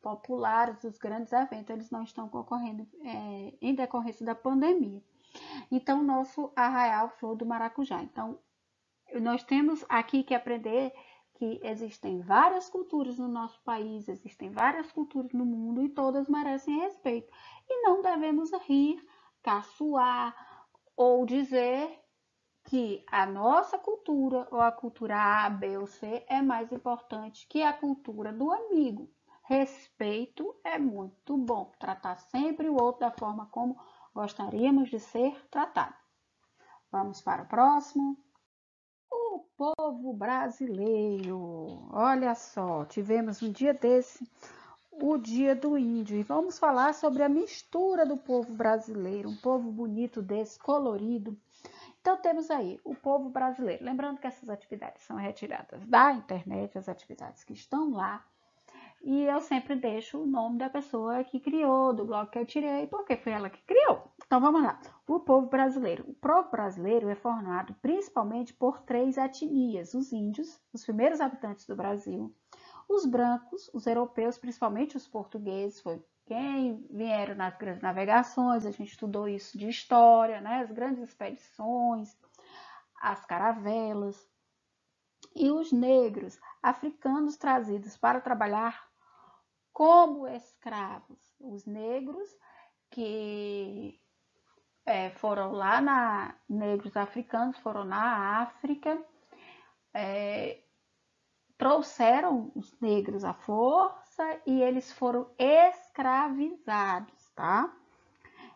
populares, 0.00 0.82
os 0.84 0.98
grandes 0.98 1.32
eventos, 1.32 1.70
eles 1.70 1.90
não 1.90 2.02
estão 2.02 2.26
ocorrendo 2.26 2.86
é, 3.02 3.54
em 3.60 3.74
decorrência 3.74 4.24
da 4.24 4.34
pandemia. 4.34 5.02
Então, 5.70 6.02
nosso 6.02 6.52
arraial 6.56 7.08
Flor 7.10 7.36
do 7.36 7.46
Maracujá. 7.46 8.02
Então, 8.02 8.38
nós 9.20 9.42
temos 9.44 9.84
aqui 9.88 10.22
que 10.22 10.34
aprender 10.34 10.92
que 11.34 11.60
existem 11.62 12.20
várias 12.20 12.68
culturas 12.68 13.18
no 13.18 13.26
nosso 13.26 13.60
país, 13.62 14.08
existem 14.08 14.50
várias 14.50 14.92
culturas 14.92 15.32
no 15.32 15.46
mundo 15.46 15.82
e 15.82 15.88
todas 15.88 16.28
merecem 16.28 16.80
respeito. 16.80 17.32
E 17.68 17.82
não 17.82 18.02
devemos 18.02 18.52
rir, 18.66 19.02
caçoar 19.42 20.34
ou 20.94 21.24
dizer 21.24 21.98
que 22.64 23.02
a 23.10 23.24
nossa 23.24 23.78
cultura 23.78 24.46
ou 24.50 24.60
a 24.60 24.70
cultura 24.70 25.16
A, 25.16 25.48
B 25.48 25.78
ou 25.78 25.86
C 25.86 26.24
é 26.28 26.42
mais 26.42 26.70
importante 26.72 27.46
que 27.48 27.62
a 27.62 27.72
cultura 27.72 28.32
do 28.32 28.52
amigo. 28.52 29.10
Respeito 29.50 30.54
é 30.62 30.78
muito 30.78 31.36
bom. 31.36 31.72
Tratar 31.76 32.14
sempre 32.18 32.68
o 32.68 32.80
outro 32.80 33.00
da 33.00 33.10
forma 33.10 33.46
como 33.46 33.76
gostaríamos 34.14 34.88
de 34.88 35.00
ser 35.00 35.44
tratado. 35.50 35.92
Vamos 36.88 37.20
para 37.20 37.42
o 37.42 37.48
próximo. 37.48 38.16
O 39.10 39.40
povo 39.56 40.12
brasileiro. 40.12 41.88
Olha 41.90 42.32
só, 42.36 42.84
tivemos 42.84 43.42
um 43.42 43.50
dia 43.50 43.74
desse 43.74 44.24
o 44.92 45.18
Dia 45.18 45.56
do 45.56 45.76
Índio 45.76 46.16
e 46.16 46.22
vamos 46.22 46.56
falar 46.56 46.94
sobre 46.94 47.24
a 47.24 47.28
mistura 47.28 48.06
do 48.06 48.16
povo 48.16 48.54
brasileiro, 48.54 49.30
um 49.30 49.36
povo 49.36 49.72
bonito 49.72 50.22
desse, 50.22 50.60
colorido. 50.60 51.36
Então 52.00 52.16
temos 52.16 52.52
aí 52.52 52.78
o 52.84 52.94
povo 52.94 53.28
brasileiro. 53.28 53.84
Lembrando 53.84 54.20
que 54.20 54.28
essas 54.28 54.48
atividades 54.48 55.02
são 55.02 55.16
retiradas 55.16 55.84
da 55.86 56.12
internet, 56.12 56.78
as 56.78 56.88
atividades 56.88 57.42
que 57.42 57.52
estão 57.52 57.90
lá 57.90 58.24
e 59.02 59.22
eu 59.24 59.40
sempre 59.40 59.74
deixo 59.76 60.18
o 60.18 60.26
nome 60.26 60.58
da 60.58 60.68
pessoa 60.68 61.24
que 61.24 61.40
criou, 61.40 61.92
do 61.92 62.04
blog 62.04 62.28
que 62.30 62.38
eu 62.38 62.44
tirei, 62.44 62.86
porque 62.86 63.16
foi 63.16 63.32
ela 63.32 63.48
que 63.48 63.62
criou. 63.62 64.10
Então 64.26 64.40
vamos 64.40 64.62
lá. 64.62 64.78
O 65.08 65.18
povo 65.18 65.48
brasileiro. 65.48 66.04
O 66.06 66.14
povo 66.14 66.50
brasileiro 66.50 67.08
é 67.08 67.14
formado 67.14 67.74
principalmente 67.80 68.52
por 68.52 68.82
três 68.82 69.16
etnias: 69.16 69.94
os 69.94 70.12
índios, 70.12 70.60
os 70.72 70.84
primeiros 70.84 71.20
habitantes 71.20 71.66
do 71.66 71.74
Brasil, 71.74 72.34
os 72.88 73.06
brancos, 73.06 73.70
os 73.72 73.86
europeus, 73.86 74.36
principalmente 74.36 74.96
os 74.96 75.08
portugueses, 75.08 75.80
foi 75.80 76.02
quem 76.26 76.86
vieram 76.90 77.34
nas 77.34 77.56
grandes 77.56 77.82
navegações, 77.82 78.66
a 78.66 78.70
gente 78.70 78.92
estudou 78.92 79.26
isso 79.26 79.58
de 79.58 79.68
história, 79.68 80.40
né? 80.40 80.60
As 80.60 80.70
grandes 80.70 81.02
expedições, 81.02 82.16
as 83.00 83.24
caravelas. 83.24 84.28
E 85.34 85.50
os 85.50 85.72
negros, 85.72 86.38
africanos 86.62 87.36
trazidos 87.36 87.96
para 87.96 88.20
trabalhar 88.20 88.89
como 89.80 90.28
escravos. 90.28 91.18
Os 91.40 91.64
negros 91.64 92.28
que 92.90 93.98
é, 94.84 95.08
foram 95.08 95.52
lá 95.52 95.80
na 95.80 96.34
negros 96.46 96.94
africanos 96.98 97.56
foram 97.60 97.86
na 97.86 98.42
África, 98.42 99.02
é, 99.94 100.62
trouxeram 101.56 102.52
os 102.54 102.78
negros 102.78 103.24
à 103.24 103.32
força 103.32 104.42
e 104.46 104.60
eles 104.60 104.92
foram 104.92 105.30
escravizados, 105.38 107.30
tá? 107.34 107.74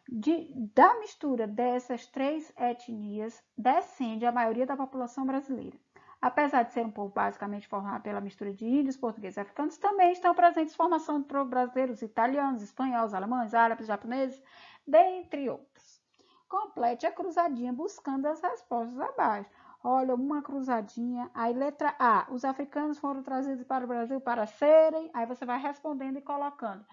De, 0.07 0.53
da 0.75 1.01
mistura 1.01 1.47
dessas 1.47 2.07
três 2.07 2.53
etnias 2.55 3.43
descende 3.57 4.27
a 4.27 4.33
maioria 4.33 4.67
da 4.67 4.77
população 4.77 5.25
brasileira. 5.25 5.79
Apesar 6.25 6.63
de 6.63 6.73
ser 6.73 6.87
um 6.87 6.91
povo 6.91 7.13
basicamente 7.13 7.69
formado 7.69 8.01
pela 8.01 8.19
mistura 8.19 8.51
de 8.51 8.65
índios, 8.65 8.97
portugueses 8.97 9.37
e 9.37 9.41
africanos, 9.41 9.77
também 9.77 10.11
estão 10.11 10.35
presentes 10.35 10.75
formação 10.75 11.21
de 11.21 11.45
brasileiros, 11.45 12.01
italianos, 12.01 12.63
espanhóis, 12.63 13.13
alemães, 13.13 13.53
árabes, 13.53 13.87
japoneses, 13.87 14.43
dentre 14.87 15.51
outros. 15.51 16.01
Complete 16.49 17.07
a 17.07 17.13
cruzadinha 17.13 17.75
buscando 17.75 18.25
as 18.25 18.41
respostas 18.41 18.99
abaixo. 18.99 19.51
Olha, 19.83 20.15
uma 20.15 20.41
cruzadinha. 20.41 21.31
Aí, 21.35 21.53
letra 21.53 21.95
A. 21.99 22.27
Os 22.31 22.43
africanos 22.43 22.99
foram 22.99 23.23
trazidos 23.23 23.67
para 23.67 23.85
o 23.85 23.89
Brasil 23.89 24.19
para 24.19 24.47
serem. 24.47 25.11
Aí 25.13 25.27
você 25.27 25.45
vai 25.45 25.61
respondendo 25.61 26.17
e 26.17 26.23
colocando. 26.23 26.87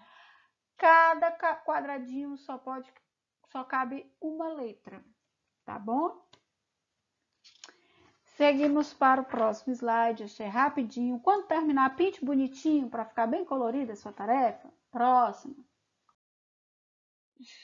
Cada 0.76 1.32
quadradinho 1.64 2.36
só 2.36 2.58
pode, 2.58 2.92
só 3.46 3.64
cabe 3.64 4.14
uma 4.20 4.48
letra, 4.48 5.02
tá 5.64 5.78
bom? 5.78 6.22
Seguimos 8.36 8.94
para 8.94 9.20
o 9.20 9.24
próximo 9.24 9.74
slide, 9.74 10.24
achei 10.24 10.46
rapidinho. 10.46 11.20
Quando 11.20 11.46
terminar, 11.46 11.94
pinte 11.96 12.24
bonitinho 12.24 12.88
para 12.88 13.04
ficar 13.04 13.26
bem 13.26 13.44
colorida 13.44 13.92
a 13.92 13.96
sua 13.96 14.12
tarefa. 14.12 14.72
Próximo. 14.90 15.56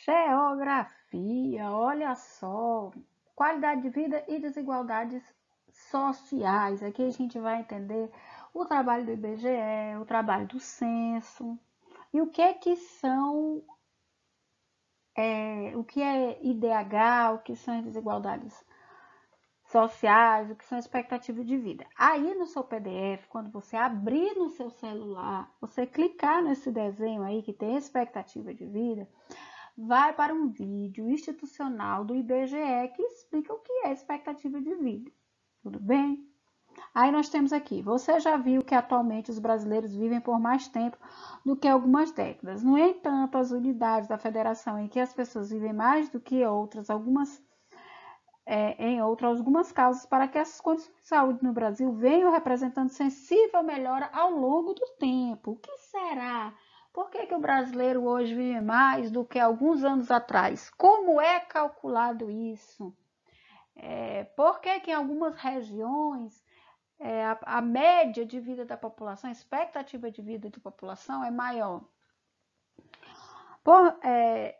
Geografia, 0.04 1.70
olha 1.70 2.14
só. 2.14 2.90
Qualidade 3.34 3.82
de 3.82 3.88
vida 3.88 4.22
e 4.28 4.38
desigualdades 4.38 5.22
sociais. 5.90 6.82
Aqui 6.82 7.02
a 7.02 7.10
gente 7.10 7.38
vai 7.38 7.60
entender 7.60 8.10
o 8.52 8.64
trabalho 8.66 9.06
do 9.06 9.12
IBGE, 9.12 9.96
o 10.00 10.04
trabalho 10.04 10.46
do 10.48 10.60
censo 10.60 11.58
e 12.12 12.20
o 12.20 12.26
que 12.26 12.42
é 12.42 12.52
que 12.52 12.76
são 12.76 13.62
é, 15.14 15.72
o 15.76 15.84
que 15.84 16.02
é 16.02 16.38
IDH, 16.44 17.34
o 17.34 17.38
que 17.38 17.56
são 17.56 17.78
as 17.78 17.84
desigualdades 17.84 18.64
sociais, 19.70 20.50
o 20.50 20.54
que 20.54 20.64
são 20.64 20.78
expectativas 20.78 21.46
de 21.46 21.56
vida. 21.56 21.86
Aí 21.96 22.34
no 22.34 22.46
seu 22.46 22.64
PDF, 22.64 23.26
quando 23.28 23.50
você 23.50 23.76
abrir 23.76 24.34
no 24.34 24.50
seu 24.50 24.70
celular, 24.70 25.52
você 25.60 25.86
clicar 25.86 26.42
nesse 26.42 26.70
desenho 26.70 27.22
aí 27.22 27.42
que 27.42 27.52
tem 27.52 27.76
expectativa 27.76 28.54
de 28.54 28.64
vida, 28.64 29.08
vai 29.76 30.12
para 30.12 30.34
um 30.34 30.48
vídeo 30.48 31.08
institucional 31.08 32.04
do 32.04 32.14
IBGE 32.14 32.92
que 32.96 33.02
explica 33.02 33.52
o 33.52 33.58
que 33.58 33.72
é 33.84 33.92
expectativa 33.92 34.60
de 34.60 34.74
vida. 34.74 35.10
Tudo 35.62 35.78
bem? 35.78 36.26
Aí 36.94 37.10
nós 37.10 37.28
temos 37.28 37.52
aqui, 37.52 37.82
você 37.82 38.20
já 38.20 38.36
viu 38.36 38.62
que 38.62 38.74
atualmente 38.74 39.30
os 39.30 39.38
brasileiros 39.38 39.94
vivem 39.94 40.20
por 40.20 40.38
mais 40.40 40.68
tempo 40.68 40.96
do 41.44 41.56
que 41.56 41.68
algumas 41.68 42.12
décadas. 42.12 42.62
No 42.62 42.78
entanto, 42.78 43.36
as 43.36 43.50
unidades 43.50 44.08
da 44.08 44.16
federação 44.16 44.78
em 44.78 44.88
que 44.88 45.00
as 45.00 45.12
pessoas 45.12 45.50
vivem 45.50 45.72
mais 45.72 46.08
do 46.08 46.20
que 46.20 46.44
outras, 46.44 46.88
algumas 46.88 47.42
é, 48.50 48.74
em 48.78 49.02
outras 49.02 49.38
algumas 49.38 49.70
causas 49.70 50.06
para 50.06 50.26
que 50.26 50.38
essas 50.38 50.58
condições 50.58 50.96
de 50.96 51.06
saúde 51.06 51.44
no 51.44 51.52
Brasil 51.52 51.92
venham 51.92 52.32
representando 52.32 52.88
sensível 52.88 53.62
melhora 53.62 54.08
ao 54.10 54.30
longo 54.30 54.72
do 54.72 54.86
tempo. 54.98 55.50
O 55.50 55.56
que 55.56 55.76
será? 55.76 56.54
Por 56.90 57.10
que, 57.10 57.26
que 57.26 57.34
o 57.34 57.40
brasileiro 57.40 58.04
hoje 58.06 58.34
vive 58.34 58.58
mais 58.62 59.10
do 59.10 59.22
que 59.22 59.38
alguns 59.38 59.84
anos 59.84 60.10
atrás? 60.10 60.70
Como 60.70 61.20
é 61.20 61.40
calculado 61.40 62.30
isso? 62.30 62.96
É, 63.76 64.24
por 64.24 64.60
que, 64.60 64.80
que 64.80 64.92
em 64.92 64.94
algumas 64.94 65.36
regiões 65.36 66.42
é, 66.98 67.26
a, 67.26 67.38
a, 67.42 67.60
média 67.60 68.24
de 68.24 68.40
vida 68.40 68.64
da 68.64 68.78
população, 68.78 69.28
a 69.28 69.32
expectativa 69.32 70.10
de 70.10 70.22
vida 70.22 70.48
da 70.48 70.58
população 70.58 71.22
é 71.22 71.30
maior? 71.30 71.84
Por, 73.62 73.94
é, 74.02 74.57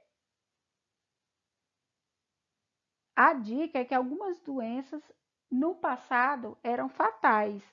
a 3.18 3.33
dica 3.33 3.81
é 3.81 3.85
que 3.85 3.96
algumas 3.96 4.38
doenças 4.38 5.02
no 5.50 5.74
passado 5.74 6.57
eram 6.62 6.88
fatais. 6.88 7.64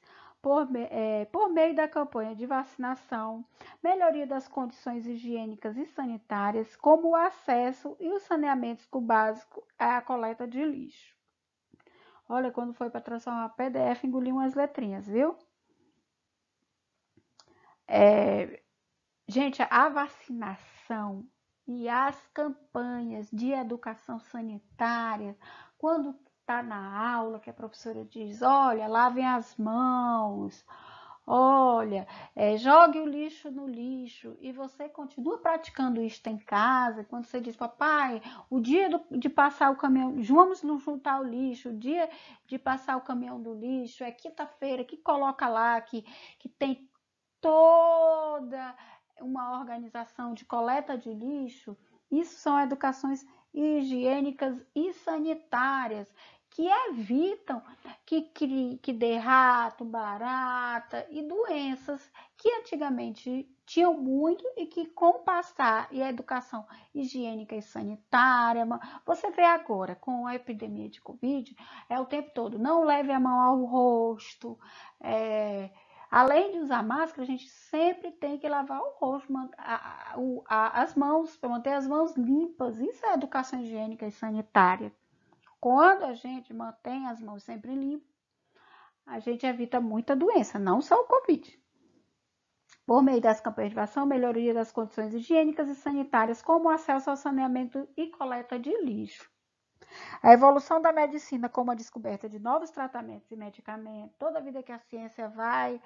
Por, 0.42 0.68
é, 0.76 1.26
por, 1.26 1.50
meio 1.50 1.76
da 1.76 1.88
campanha 1.88 2.36
de 2.36 2.48
vacinação, 2.48 3.46
melhoria 3.84 4.26
das 4.26 4.48
condições 4.48 5.06
higiênicas 5.06 5.78
e 5.78 5.86
sanitárias, 5.86 6.76
como 6.76 7.10
o 7.10 7.16
acesso 7.16 7.96
e 8.00 8.12
o 8.12 8.20
saneamento 8.20 8.88
básico 9.00 9.64
à 9.78 10.02
coleta 10.02 10.48
de 10.48 10.66
lixo. 10.66 11.16
Olha, 12.28 12.52
quando 12.52 12.74
foi 12.74 12.90
para 12.90 13.02
transformar 13.02 13.50
PDF, 13.50 14.04
engoli 14.04 14.32
umas 14.32 14.56
letrinhas, 14.56 15.08
viu? 15.08 15.38
É, 17.88 18.64
gente, 19.28 19.62
a 19.62 19.90
vacinação 19.90 21.28
e 21.68 21.90
as 21.90 22.16
campanhas 22.34 23.30
de 23.32 23.52
educação 23.52 24.20
sanitária, 24.20 25.38
quando 25.78 26.16
está 26.40 26.62
na 26.62 27.14
aula, 27.14 27.40
que 27.40 27.50
a 27.50 27.54
professora 27.54 28.06
diz, 28.06 28.42
olha, 28.42 28.88
lavem 28.88 29.26
as 29.26 29.56
mãos, 29.58 30.66
Olha, 31.28 32.08
é, 32.36 32.56
jogue 32.56 33.00
o 33.00 33.06
lixo 33.06 33.50
no 33.50 33.68
lixo 33.68 34.38
e 34.40 34.52
você 34.52 34.88
continua 34.88 35.40
praticando 35.40 36.00
isso 36.00 36.22
em 36.30 36.38
casa. 36.38 37.04
Quando 37.04 37.26
você 37.26 37.42
diz, 37.42 37.56
papai, 37.56 38.22
o 38.48 38.60
dia 38.60 38.90
do, 38.90 39.02
de 39.18 39.28
passar 39.28 39.72
o 39.72 39.76
caminhão, 39.76 40.22
vamos 40.22 40.62
nos 40.62 40.84
juntar 40.84 41.20
o 41.20 41.24
lixo, 41.24 41.70
o 41.70 41.78
dia 41.78 42.08
de 42.46 42.60
passar 42.60 42.96
o 42.96 43.02
caminhão 43.02 43.42
do 43.42 43.56
lixo 43.56 44.04
é 44.04 44.12
quinta-feira, 44.12 44.84
que 44.84 44.98
coloca 44.98 45.48
lá 45.48 45.82
que, 45.82 46.04
que 46.38 46.48
tem 46.48 46.88
toda 47.42 48.76
uma 49.22 49.60
organização 49.60 50.34
de 50.34 50.46
coleta 50.46 50.98
de 50.98 51.14
lixo. 51.14 51.78
Isso 52.12 52.38
são 52.38 52.60
educações 52.60 53.26
higiênicas 53.54 54.62
e 54.76 54.94
sanitárias 54.94 56.14
que 56.56 56.68
evitam 56.90 57.62
que, 58.06 58.22
que, 58.22 58.78
que 58.78 58.94
dê 58.94 59.18
rato, 59.18 59.84
barata 59.84 61.06
e 61.10 61.22
doenças 61.22 62.10
que 62.38 62.50
antigamente 62.50 63.50
tinham 63.66 63.94
muito 63.94 64.46
e 64.56 64.66
que 64.66 64.86
com 64.86 65.24
passar 65.24 65.90
e 65.92 66.02
a 66.02 66.10
educação 66.10 66.66
higiênica 66.94 67.56
e 67.56 67.62
sanitária, 67.62 68.66
você 69.06 69.32
vê 69.32 69.44
agora 69.44 69.96
com 69.96 70.28
a 70.28 70.36
epidemia 70.36 70.88
de 70.88 71.02
Covid, 71.02 71.56
é 71.90 72.00
o 72.00 72.06
tempo 72.06 72.32
todo, 72.34 72.60
não 72.60 72.86
leve 72.86 73.12
a 73.12 73.20
mão 73.20 73.42
ao 73.42 73.66
rosto, 73.66 74.58
é, 75.02 75.72
além 76.16 76.54
de 76.54 76.60
usar 76.60 76.82
máscara, 76.82 77.24
a 77.24 77.26
gente 77.26 77.50
sempre 77.50 78.10
tem 78.10 78.38
que 78.38 78.48
lavar 78.48 78.80
o 78.80 78.94
rosto, 78.98 79.28
a, 79.58 80.16
a, 80.48 80.82
as 80.82 80.96
mãos, 80.96 81.36
para 81.36 81.50
manter 81.50 81.74
as 81.74 81.86
mãos 81.86 82.16
limpas, 82.16 82.80
isso 82.80 83.06
é 83.06 83.16
educação 83.16 83.60
higiênica 83.60 84.08
e 84.08 84.12
sanitária. 84.12 84.94
Quando 85.60 86.06
a 86.06 86.14
gente 86.14 86.54
mantém 86.54 87.06
as 87.06 87.20
mãos 87.20 87.44
sempre 87.44 87.76
limpas, 87.76 88.08
a 89.06 89.20
gente 89.20 89.46
evita 89.46 89.82
muita 89.82 90.16
doença, 90.16 90.58
não 90.58 90.80
só 90.80 90.96
o 90.96 91.04
Covid. 91.04 91.60
Por 92.86 93.04
meio 93.04 93.20
das 93.20 93.42
campanhas 93.42 93.72
de 93.72 93.76
vacinação, 93.76 94.06
melhoria 94.06 94.54
das 94.54 94.72
condições 94.72 95.14
higiênicas 95.14 95.68
e 95.68 95.76
sanitárias, 95.76 96.42
como 96.42 96.70
acesso 96.70 97.10
ao 97.10 97.18
saneamento 97.18 97.90
e 97.98 98.08
coleta 98.08 98.58
de 98.58 98.72
lixo. 98.86 99.30
A 100.22 100.34
evolução 100.34 100.82
da 100.82 100.92
medicina, 100.92 101.50
como 101.50 101.72
a 101.72 101.76
descoberta 101.76 102.30
de 102.30 102.40
novos 102.40 102.72
tratamentos 102.72 103.32
e 103.32 103.36
medicamentos, 103.36 104.16
toda 104.18 104.40
a 104.40 104.42
vida 104.42 104.64
que 104.64 104.72
a 104.72 104.80
ciência 104.80 105.30
vai, 105.30 105.82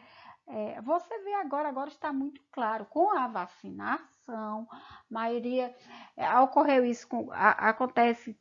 é, 0.47 0.81
você 0.81 1.19
vê 1.19 1.33
agora, 1.35 1.69
agora 1.69 1.89
está 1.89 2.11
muito 2.11 2.41
claro, 2.51 2.85
com 2.85 3.15
a 3.15 3.27
vacinação, 3.27 4.67
maioria, 5.09 5.75
é, 6.17 6.39
ocorreu 6.39 6.83
isso, 6.83 7.07
com, 7.07 7.31
a, 7.31 7.51
acontece 7.69 8.35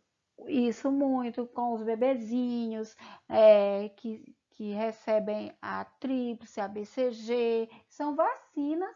isso 0.47 0.91
muito 0.91 1.47
com 1.49 1.75
os 1.75 1.83
bebezinhos 1.83 2.97
é, 3.29 3.91
que, 3.97 4.35
que 4.53 4.73
recebem 4.73 5.53
a 5.61 5.85
tríplice, 5.85 6.61
a 6.61 6.69
BCG, 6.69 7.69
são 7.89 8.15
vacinas 8.15 8.95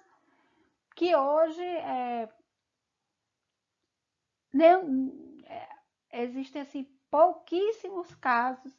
que 0.95 1.15
hoje 1.15 1.63
é, 1.63 2.29
nem, 4.53 5.43
é, 5.47 5.69
existem 6.13 6.63
assim, 6.63 6.87
pouquíssimos 7.11 8.15
casos 8.17 8.73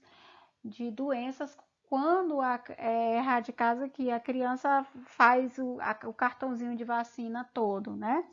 de 0.63 0.91
doenças 0.91 1.57
quando 1.89 2.41
a, 2.41 2.59
é 2.77 3.17
erradicada 3.17 3.87
que 3.89 4.09
a 4.09 4.19
criança 4.19 4.85
faz 5.05 5.57
o, 5.59 5.77
a, 5.79 5.97
o 6.07 6.13
cartãozinho 6.13 6.75
de 6.75 6.83
vacina 6.83 7.47
todo, 7.53 7.95
né? 7.95 8.25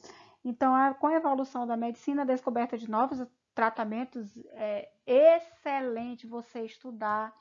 Então, 0.44 0.74
a, 0.74 0.94
com 0.94 1.08
a 1.08 1.14
evolução 1.14 1.66
da 1.66 1.76
medicina, 1.76 2.22
a 2.22 2.24
descoberta 2.24 2.78
de 2.78 2.88
novos 2.88 3.26
tratamentos 3.54 4.34
é 4.52 4.88
excelente 5.06 6.26
você 6.26 6.64
estudar 6.64 7.34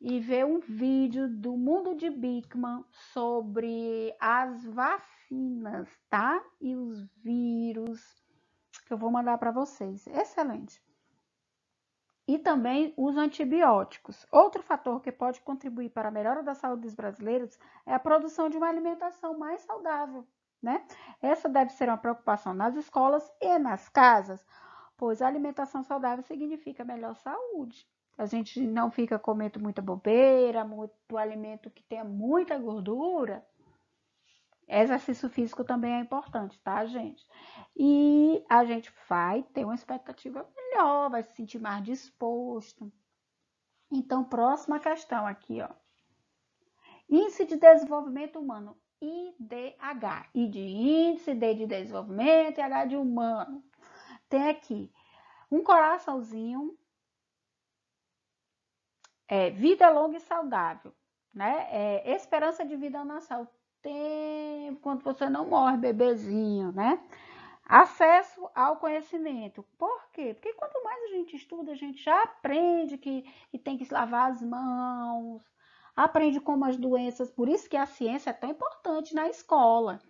e 0.00 0.18
ver 0.18 0.44
um 0.44 0.58
vídeo 0.58 1.28
do 1.28 1.56
mundo 1.56 1.94
de 1.94 2.10
Bickman 2.10 2.84
sobre 3.12 4.12
as 4.18 4.64
vacinas, 4.64 5.88
tá? 6.10 6.42
E 6.60 6.74
os 6.74 7.06
vírus 7.22 8.23
que 8.84 8.92
eu 8.92 8.98
vou 8.98 9.10
mandar 9.10 9.38
para 9.38 9.50
vocês. 9.50 10.06
Excelente. 10.06 10.82
E 12.26 12.38
também 12.38 12.94
os 12.96 13.16
antibióticos. 13.16 14.26
Outro 14.32 14.62
fator 14.62 15.00
que 15.00 15.12
pode 15.12 15.40
contribuir 15.42 15.90
para 15.90 16.08
a 16.08 16.12
melhora 16.12 16.42
da 16.42 16.54
saúde 16.54 16.82
dos 16.82 16.94
brasileiros 16.94 17.58
é 17.84 17.94
a 17.94 17.98
produção 17.98 18.48
de 18.48 18.56
uma 18.56 18.68
alimentação 18.68 19.36
mais 19.38 19.60
saudável, 19.60 20.26
né? 20.62 20.86
Essa 21.20 21.48
deve 21.48 21.70
ser 21.72 21.88
uma 21.88 21.98
preocupação 21.98 22.54
nas 22.54 22.76
escolas 22.76 23.30
e 23.40 23.58
nas 23.58 23.90
casas, 23.90 24.46
pois 24.96 25.20
a 25.20 25.26
alimentação 25.26 25.82
saudável 25.82 26.22
significa 26.22 26.84
melhor 26.84 27.14
saúde. 27.16 27.86
A 28.16 28.26
gente 28.26 28.60
não 28.60 28.90
fica 28.90 29.18
comendo 29.18 29.60
muita 29.60 29.82
bobeira, 29.82 30.64
muito 30.64 31.18
alimento 31.18 31.70
que 31.70 31.82
tenha 31.82 32.04
muita 32.04 32.56
gordura. 32.56 33.44
Exercício 34.68 35.28
físico 35.28 35.64
também 35.64 35.94
é 35.94 36.00
importante, 36.00 36.58
tá, 36.60 36.84
gente? 36.86 37.26
E 37.76 38.44
a 38.48 38.64
gente 38.64 38.92
vai 39.08 39.42
ter 39.42 39.64
uma 39.64 39.74
expectativa 39.74 40.48
melhor, 40.56 41.10
vai 41.10 41.22
se 41.22 41.34
sentir 41.34 41.58
mais 41.58 41.82
disposto. 41.84 42.92
Então, 43.90 44.24
próxima 44.24 44.80
questão 44.80 45.26
aqui, 45.26 45.60
ó. 45.60 45.68
Índice 47.08 47.44
de 47.44 47.56
Desenvolvimento 47.56 48.38
Humano, 48.38 48.76
IDH. 49.00 50.30
I 50.34 50.48
de 50.48 50.60
índice, 50.60 51.34
D 51.34 51.54
de 51.54 51.66
desenvolvimento 51.66 52.58
e 52.58 52.62
H 52.62 52.86
de 52.86 52.96
humano 52.96 53.62
tem 54.34 54.48
aqui 54.48 54.92
um 55.48 55.62
coraçãozinho, 55.62 56.76
é, 59.28 59.50
vida 59.50 59.88
longa 59.90 60.16
e 60.16 60.20
saudável, 60.20 60.92
né? 61.32 61.68
É, 61.70 62.16
esperança 62.16 62.64
de 62.64 62.76
vida 62.76 63.04
nasal, 63.04 63.46
tempo 63.84 64.80
quando 64.80 65.04
você 65.04 65.28
não 65.28 65.46
morre, 65.46 65.76
bebezinho, 65.76 66.72
né? 66.72 66.98
Acesso 67.66 68.48
ao 68.54 68.76
conhecimento. 68.76 69.64
Por 69.78 70.10
quê? 70.12 70.34
Porque 70.34 70.52
quanto 70.54 70.82
mais 70.82 71.04
a 71.04 71.08
gente 71.08 71.36
estuda, 71.36 71.72
a 71.72 71.76
gente 71.76 72.02
já 72.02 72.22
aprende 72.22 72.98
que, 72.98 73.22
que 73.50 73.58
tem 73.58 73.78
que 73.78 73.92
lavar 73.92 74.30
as 74.32 74.42
mãos, 74.42 75.42
aprende 75.94 76.40
como 76.40 76.64
as 76.64 76.76
doenças, 76.76 77.30
por 77.30 77.48
isso 77.48 77.68
que 77.68 77.76
a 77.76 77.86
ciência 77.86 78.30
é 78.30 78.32
tão 78.32 78.50
importante 78.50 79.14
na 79.14 79.28
escola. 79.28 80.00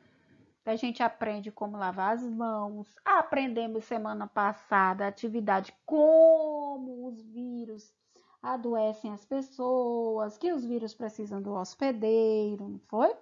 A 0.65 0.77
gente 0.77 1.03
aprende 1.03 1.51
como 1.51 1.77
lavar 1.77 2.15
as 2.15 2.23
mãos. 2.23 2.97
Aprendemos 3.05 3.85
semana 3.85 4.27
passada 4.27 5.05
a 5.05 5.09
atividade 5.09 5.75
como 5.85 7.07
os 7.07 7.21
vírus 7.21 7.95
adoecem 8.43 9.13
as 9.13 9.25
pessoas, 9.25 10.39
que 10.39 10.53
os 10.53 10.65
vírus 10.65 10.95
precisam 10.95 11.41
do 11.41 11.53
hospedeiro, 11.53 12.69
não 12.69 12.81
foi? 12.89 13.15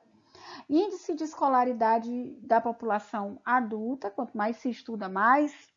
Índice 0.69 1.15
de 1.15 1.25
escolaridade 1.25 2.37
da 2.41 2.61
população 2.61 3.41
adulta, 3.45 4.11
quanto 4.11 4.37
mais 4.37 4.57
se 4.57 4.71
estuda, 4.71 5.09
mais 5.09 5.73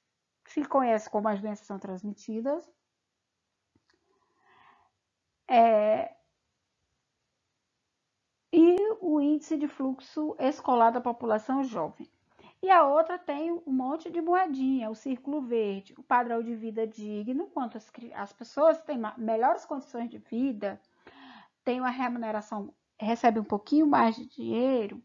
se 0.45 0.63
conhece 0.65 1.09
como 1.09 1.27
as 1.27 1.41
doenças 1.41 1.65
são 1.65 1.79
transmitidas. 1.79 2.69
É, 5.47 6.15
e 8.51 8.77
o 9.01 9.19
índice 9.19 9.57
de 9.57 9.67
fluxo 9.67 10.33
escolar 10.39 10.89
da 10.89 11.01
população 11.01 11.61
jovem. 11.63 12.09
E 12.63 12.71
a 12.71 12.83
outra 12.87 13.19
tem 13.19 13.51
um 13.51 13.71
monte 13.71 14.09
de 14.09 14.21
moedinha, 14.21 14.89
o 14.89 14.95
círculo 14.95 15.41
verde, 15.41 15.93
o 15.97 16.01
padrão 16.03 16.41
de 16.41 16.55
vida 16.55 16.87
digno, 16.87 17.47
quanto 17.47 17.77
as, 17.77 17.91
as 18.13 18.31
pessoas 18.31 18.81
têm 18.81 18.97
melhores 19.17 19.65
condições 19.65 20.09
de 20.09 20.17
vida, 20.17 20.79
têm 21.65 21.81
uma 21.81 21.89
remuneração, 21.89 22.73
recebem 22.99 23.41
um 23.41 23.45
pouquinho 23.45 23.87
mais 23.87 24.15
de 24.15 24.25
dinheiro, 24.25 25.01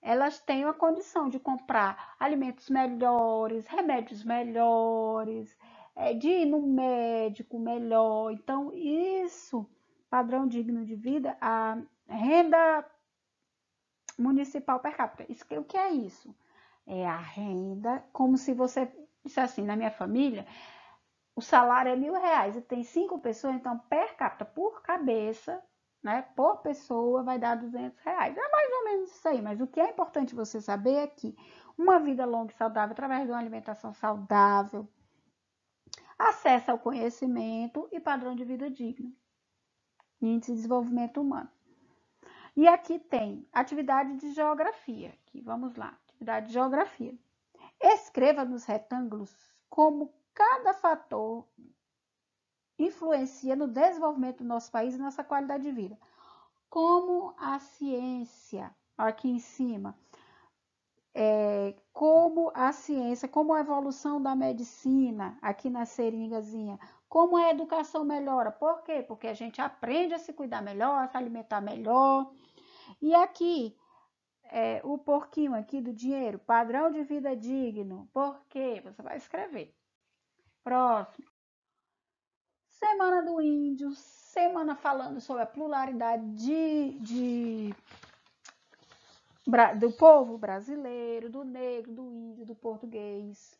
elas 0.00 0.38
têm 0.38 0.64
a 0.64 0.72
condição 0.72 1.28
de 1.28 1.38
comprar 1.38 2.14
alimentos 2.18 2.70
melhores, 2.70 3.66
remédios 3.66 4.22
melhores, 4.22 5.56
é, 5.96 6.14
de 6.14 6.28
ir 6.28 6.46
no 6.46 6.62
médico 6.62 7.58
melhor. 7.58 8.30
Então, 8.30 8.72
isso, 8.74 9.68
padrão 10.08 10.46
digno 10.46 10.84
de 10.84 10.94
vida, 10.94 11.36
a 11.40 11.78
renda 12.08 12.84
municipal 14.18 14.78
per 14.80 14.96
capita. 14.96 15.30
Isso, 15.30 15.44
o 15.58 15.64
que 15.64 15.76
é 15.76 15.90
isso? 15.90 16.34
É 16.86 17.06
a 17.06 17.16
renda, 17.16 18.04
como 18.12 18.38
se 18.38 18.54
você 18.54 18.90
disse 19.24 19.40
assim, 19.40 19.62
na 19.62 19.74
minha 19.74 19.90
família, 19.90 20.46
o 21.34 21.42
salário 21.42 21.90
é 21.92 21.96
mil 21.96 22.14
reais 22.14 22.56
e 22.56 22.60
tem 22.60 22.82
cinco 22.84 23.18
pessoas, 23.18 23.56
então 23.56 23.78
per 23.90 24.16
capita, 24.16 24.44
por 24.44 24.82
cabeça, 24.82 25.62
né, 26.06 26.22
por 26.36 26.58
pessoa, 26.58 27.24
vai 27.24 27.36
dar 27.36 27.56
200 27.56 27.98
reais. 27.98 28.36
É 28.36 28.48
mais 28.48 28.72
ou 28.72 28.84
menos 28.84 29.10
isso 29.10 29.28
aí, 29.28 29.42
mas 29.42 29.60
o 29.60 29.66
que 29.66 29.80
é 29.80 29.90
importante 29.90 30.36
você 30.36 30.60
saber 30.60 30.94
é 30.94 31.06
que 31.08 31.36
uma 31.76 31.98
vida 31.98 32.24
longa 32.24 32.52
e 32.52 32.56
saudável, 32.56 32.92
através 32.92 33.24
de 33.24 33.32
uma 33.32 33.40
alimentação 33.40 33.92
saudável, 33.92 34.88
acesso 36.16 36.70
ao 36.70 36.78
conhecimento 36.78 37.88
e 37.90 37.98
padrão 37.98 38.36
de 38.36 38.44
vida 38.44 38.70
digno, 38.70 39.12
índice 40.22 40.52
de 40.52 40.58
desenvolvimento 40.58 41.20
humano. 41.20 41.50
E 42.54 42.68
aqui 42.68 43.00
tem 43.00 43.44
atividade 43.52 44.16
de 44.16 44.32
geografia. 44.32 45.08
Aqui, 45.08 45.40
vamos 45.40 45.74
lá, 45.74 45.98
atividade 46.04 46.46
de 46.46 46.52
geografia. 46.52 47.18
Escreva 47.80 48.44
nos 48.44 48.64
retângulos 48.64 49.34
como 49.68 50.14
cada 50.32 50.72
fator 50.72 51.44
influencia 52.78 53.56
no 53.56 53.66
desenvolvimento 53.66 54.38
do 54.38 54.44
nosso 54.44 54.70
país 54.70 54.94
e 54.94 54.98
nossa 54.98 55.24
qualidade 55.24 55.62
de 55.64 55.72
vida. 55.72 55.98
Como 56.68 57.34
a 57.38 57.58
ciência, 57.58 58.74
aqui 58.96 59.28
em 59.28 59.38
cima, 59.38 59.96
é, 61.14 61.74
como 61.92 62.52
a 62.54 62.72
ciência, 62.72 63.26
como 63.26 63.54
a 63.54 63.60
evolução 63.60 64.22
da 64.22 64.34
medicina, 64.34 65.38
aqui 65.40 65.70
na 65.70 65.86
seringazinha, 65.86 66.78
como 67.08 67.38
a 67.38 67.50
educação 67.50 68.04
melhora. 68.04 68.50
Por 68.50 68.82
quê? 68.82 69.02
Porque 69.02 69.26
a 69.26 69.34
gente 69.34 69.60
aprende 69.60 70.12
a 70.12 70.18
se 70.18 70.32
cuidar 70.32 70.60
melhor, 70.60 71.02
a 71.02 71.08
se 71.08 71.16
alimentar 71.16 71.62
melhor. 71.62 72.30
E 73.00 73.14
aqui, 73.14 73.74
é, 74.44 74.80
o 74.84 74.98
porquinho 74.98 75.54
aqui 75.54 75.80
do 75.80 75.92
dinheiro, 75.92 76.38
padrão 76.38 76.90
de 76.90 77.02
vida 77.02 77.34
digno. 77.34 78.08
Por 78.12 78.38
quê? 78.48 78.82
Você 78.84 79.00
vai 79.02 79.16
escrever. 79.16 79.74
Próximo. 80.62 81.35
Semana 82.78 83.22
do 83.22 83.40
Índio, 83.40 83.90
semana 83.94 84.76
falando 84.76 85.18
sobre 85.18 85.42
a 85.42 85.46
pluralidade 85.46 86.22
de, 86.34 86.98
de 87.00 87.74
do 89.78 89.90
povo 89.92 90.36
brasileiro, 90.36 91.30
do 91.30 91.42
negro, 91.42 91.92
do 91.92 92.12
índio, 92.12 92.44
do 92.44 92.54
português, 92.54 93.58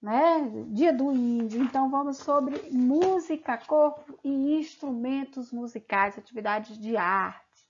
né? 0.00 0.50
Dia 0.68 0.94
do 0.94 1.12
índio. 1.12 1.62
Então 1.62 1.90
vamos 1.90 2.16
sobre 2.16 2.70
música, 2.70 3.58
corpo 3.58 4.18
e 4.24 4.58
instrumentos 4.58 5.52
musicais, 5.52 6.16
atividades 6.16 6.78
de 6.78 6.96
arte. 6.96 7.68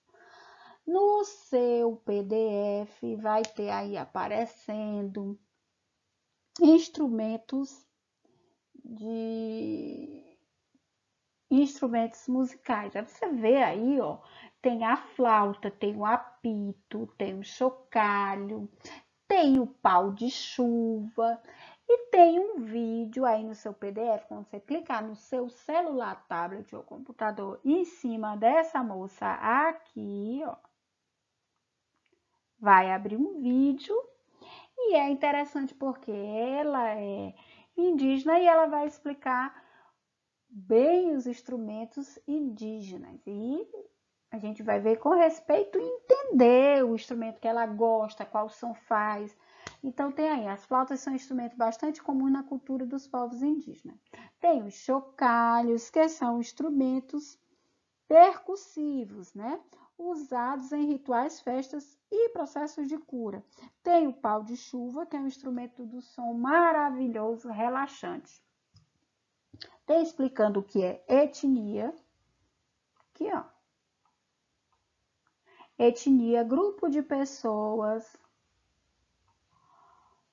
No 0.86 1.24
seu 1.24 1.96
PDF 2.04 3.16
vai 3.18 3.42
ter 3.42 3.70
aí 3.70 3.96
aparecendo 3.96 5.36
instrumentos 6.60 7.84
de 8.84 10.23
instrumentos 11.62 12.26
musicais. 12.28 12.92
Você 12.94 13.28
vê 13.28 13.62
aí, 13.62 14.00
ó, 14.00 14.18
tem 14.62 14.84
a 14.84 14.96
flauta, 14.96 15.70
tem 15.70 15.96
o 15.96 16.04
apito, 16.04 17.06
tem 17.18 17.38
o 17.38 17.44
chocalho, 17.44 18.68
tem 19.28 19.58
o 19.58 19.66
pau 19.66 20.12
de 20.12 20.30
chuva 20.30 21.40
e 21.88 22.10
tem 22.10 22.40
um 22.40 22.60
vídeo 22.64 23.24
aí 23.24 23.44
no 23.44 23.54
seu 23.54 23.74
PDF, 23.74 24.26
quando 24.26 24.46
você 24.46 24.58
clicar 24.60 25.04
no 25.04 25.14
seu 25.16 25.48
celular, 25.50 26.24
tablet 26.26 26.74
ou 26.74 26.82
computador 26.82 27.60
em 27.64 27.84
cima 27.84 28.36
dessa 28.36 28.82
moça 28.82 29.26
aqui, 29.32 30.42
ó, 30.46 30.56
vai 32.58 32.90
abrir 32.90 33.16
um 33.16 33.40
vídeo 33.42 33.94
e 34.76 34.94
é 34.94 35.10
interessante 35.10 35.74
porque 35.74 36.10
ela 36.10 36.90
é 36.90 37.34
indígena 37.76 38.38
e 38.38 38.46
ela 38.46 38.66
vai 38.66 38.86
explicar 38.86 39.63
bem 40.56 41.16
os 41.16 41.26
instrumentos 41.26 42.16
indígenas 42.28 43.20
e 43.26 43.66
a 44.30 44.38
gente 44.38 44.62
vai 44.62 44.78
ver 44.80 44.98
com 44.98 45.10
respeito 45.10 45.78
e 45.78 45.82
entender 45.82 46.84
o 46.84 46.94
instrumento 46.94 47.40
que 47.40 47.48
ela 47.48 47.66
gosta, 47.66 48.24
qual 48.24 48.48
som 48.48 48.72
faz. 48.72 49.36
Então 49.82 50.12
tem 50.12 50.28
aí, 50.28 50.46
as 50.46 50.64
flautas 50.64 51.00
são 51.00 51.12
um 51.12 51.16
instrumento 51.16 51.56
bastante 51.56 52.00
comum 52.00 52.30
na 52.30 52.44
cultura 52.44 52.86
dos 52.86 53.06
povos 53.08 53.42
indígenas. 53.42 53.98
Tem 54.40 54.62
os 54.62 54.74
chocalhos, 54.74 55.90
que 55.90 56.08
são 56.08 56.40
instrumentos 56.40 57.36
percussivos, 58.06 59.34
né? 59.34 59.60
Usados 59.98 60.72
em 60.72 60.86
rituais, 60.86 61.40
festas 61.40 61.98
e 62.10 62.28
processos 62.28 62.86
de 62.86 62.98
cura. 62.98 63.44
Tem 63.82 64.06
o 64.06 64.12
pau 64.12 64.44
de 64.44 64.56
chuva, 64.56 65.04
que 65.04 65.16
é 65.16 65.20
um 65.20 65.26
instrumento 65.26 65.84
do 65.84 66.00
som 66.00 66.32
maravilhoso, 66.32 67.48
relaxante. 67.48 68.42
Tem 69.86 70.02
explicando 70.02 70.60
o 70.60 70.62
que 70.62 70.82
é 70.82 71.04
etnia. 71.08 71.94
Aqui, 73.10 73.30
ó 73.32 73.44
etnia, 75.78 76.44
grupo 76.44 76.88
de 76.88 77.02
pessoas, 77.02 78.16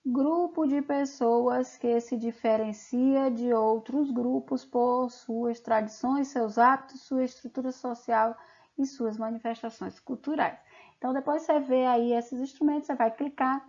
grupo 0.05 0.67
de 0.67 0.81
pessoas 0.81 1.77
que 1.77 1.99
se 1.99 2.15
diferencia 2.15 3.31
de 3.31 3.51
outros 3.53 4.11
grupos 4.11 4.63
por 4.63 5.09
suas 5.09 5.59
tradições, 5.59 6.27
seus 6.27 6.57
hábitos, 6.57 7.01
sua 7.01 7.23
estrutura 7.23 7.71
social 7.71 8.37
e 8.77 8.85
suas 8.85 9.17
manifestações 9.17 9.99
culturais. 9.99 10.59
Então, 10.97 11.13
depois 11.13 11.41
você 11.43 11.59
vê 11.59 11.85
aí 11.85 12.13
esses 12.13 12.39
instrumentos, 12.39 12.87
você 12.87 12.95
vai 12.95 13.11
clicar 13.11 13.67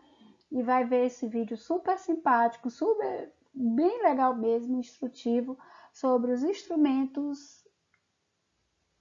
e 0.50 0.62
vai 0.62 0.84
ver 0.84 1.06
esse 1.06 1.26
vídeo 1.26 1.56
super 1.56 1.98
simpático, 1.98 2.68
super 2.68 3.32
bem 3.52 4.02
legal 4.02 4.36
mesmo, 4.36 4.78
instrutivo, 4.78 5.58
sobre 5.92 6.32
os 6.32 6.42
instrumentos 6.42 7.66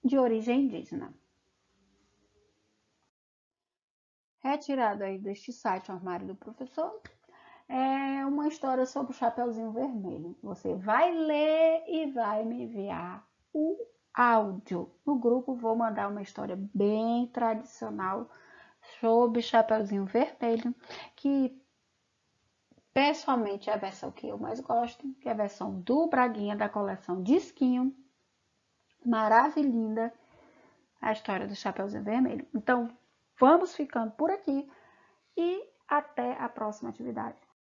de 0.04 0.18
origem 0.18 0.66
indígena. 0.66 1.14
retirado 4.42 5.04
aí 5.04 5.18
deste 5.18 5.54
site, 5.54 5.90
o 5.90 5.94
armário 5.94 6.28
do 6.28 6.36
professor, 6.36 7.00
é 7.70 8.26
uma 8.26 8.48
história 8.48 8.86
sobre 8.86 9.12
o 9.12 9.16
Chapeuzinho 9.16 9.72
Vermelho. 9.72 10.38
Você 10.44 10.76
vai 10.76 11.12
ler 11.12 11.84
e 11.88 12.12
vai 12.12 12.44
me 12.44 12.64
enviar 12.64 13.26
o 13.54 13.78
áudio. 14.14 14.92
No 15.06 15.18
grupo 15.18 15.56
vou 15.56 15.76
mandar 15.76 16.10
uma 16.10 16.22
história 16.22 16.60
bem 16.74 17.28
tradicional 17.28 18.30
sobre 19.00 19.42
Chapeuzinho 19.42 20.06
Vermelho, 20.06 20.76
que 21.16 21.61
pessoalmente 22.94 23.70
é 23.70 23.74
a 23.74 23.78
versão 23.78 24.12
que 24.12 24.28
eu 24.28 24.38
mais 24.38 24.60
gosto, 24.60 25.14
que 25.22 25.28
é 25.28 25.32
a 25.32 25.36
versão 25.36 25.80
do 25.82 26.08
Braguinha 26.08 26.56
da 26.56 26.70
coleção 26.70 27.22
Disquinho. 27.22 27.96
Maravilhinda 29.06 30.14
a 31.02 31.12
história 31.12 31.48
do 31.48 31.56
Chapeuzinho 31.56 32.04
Vermelho. 32.04 32.48
Então, 32.54 32.96
Vamos 33.42 33.76
ficando 33.76 34.12
por 34.12 34.30
aqui 34.30 34.72
e 35.36 35.68
até 35.88 36.34
a 36.34 36.48
próxima 36.48 36.92
atividade. 36.92 37.40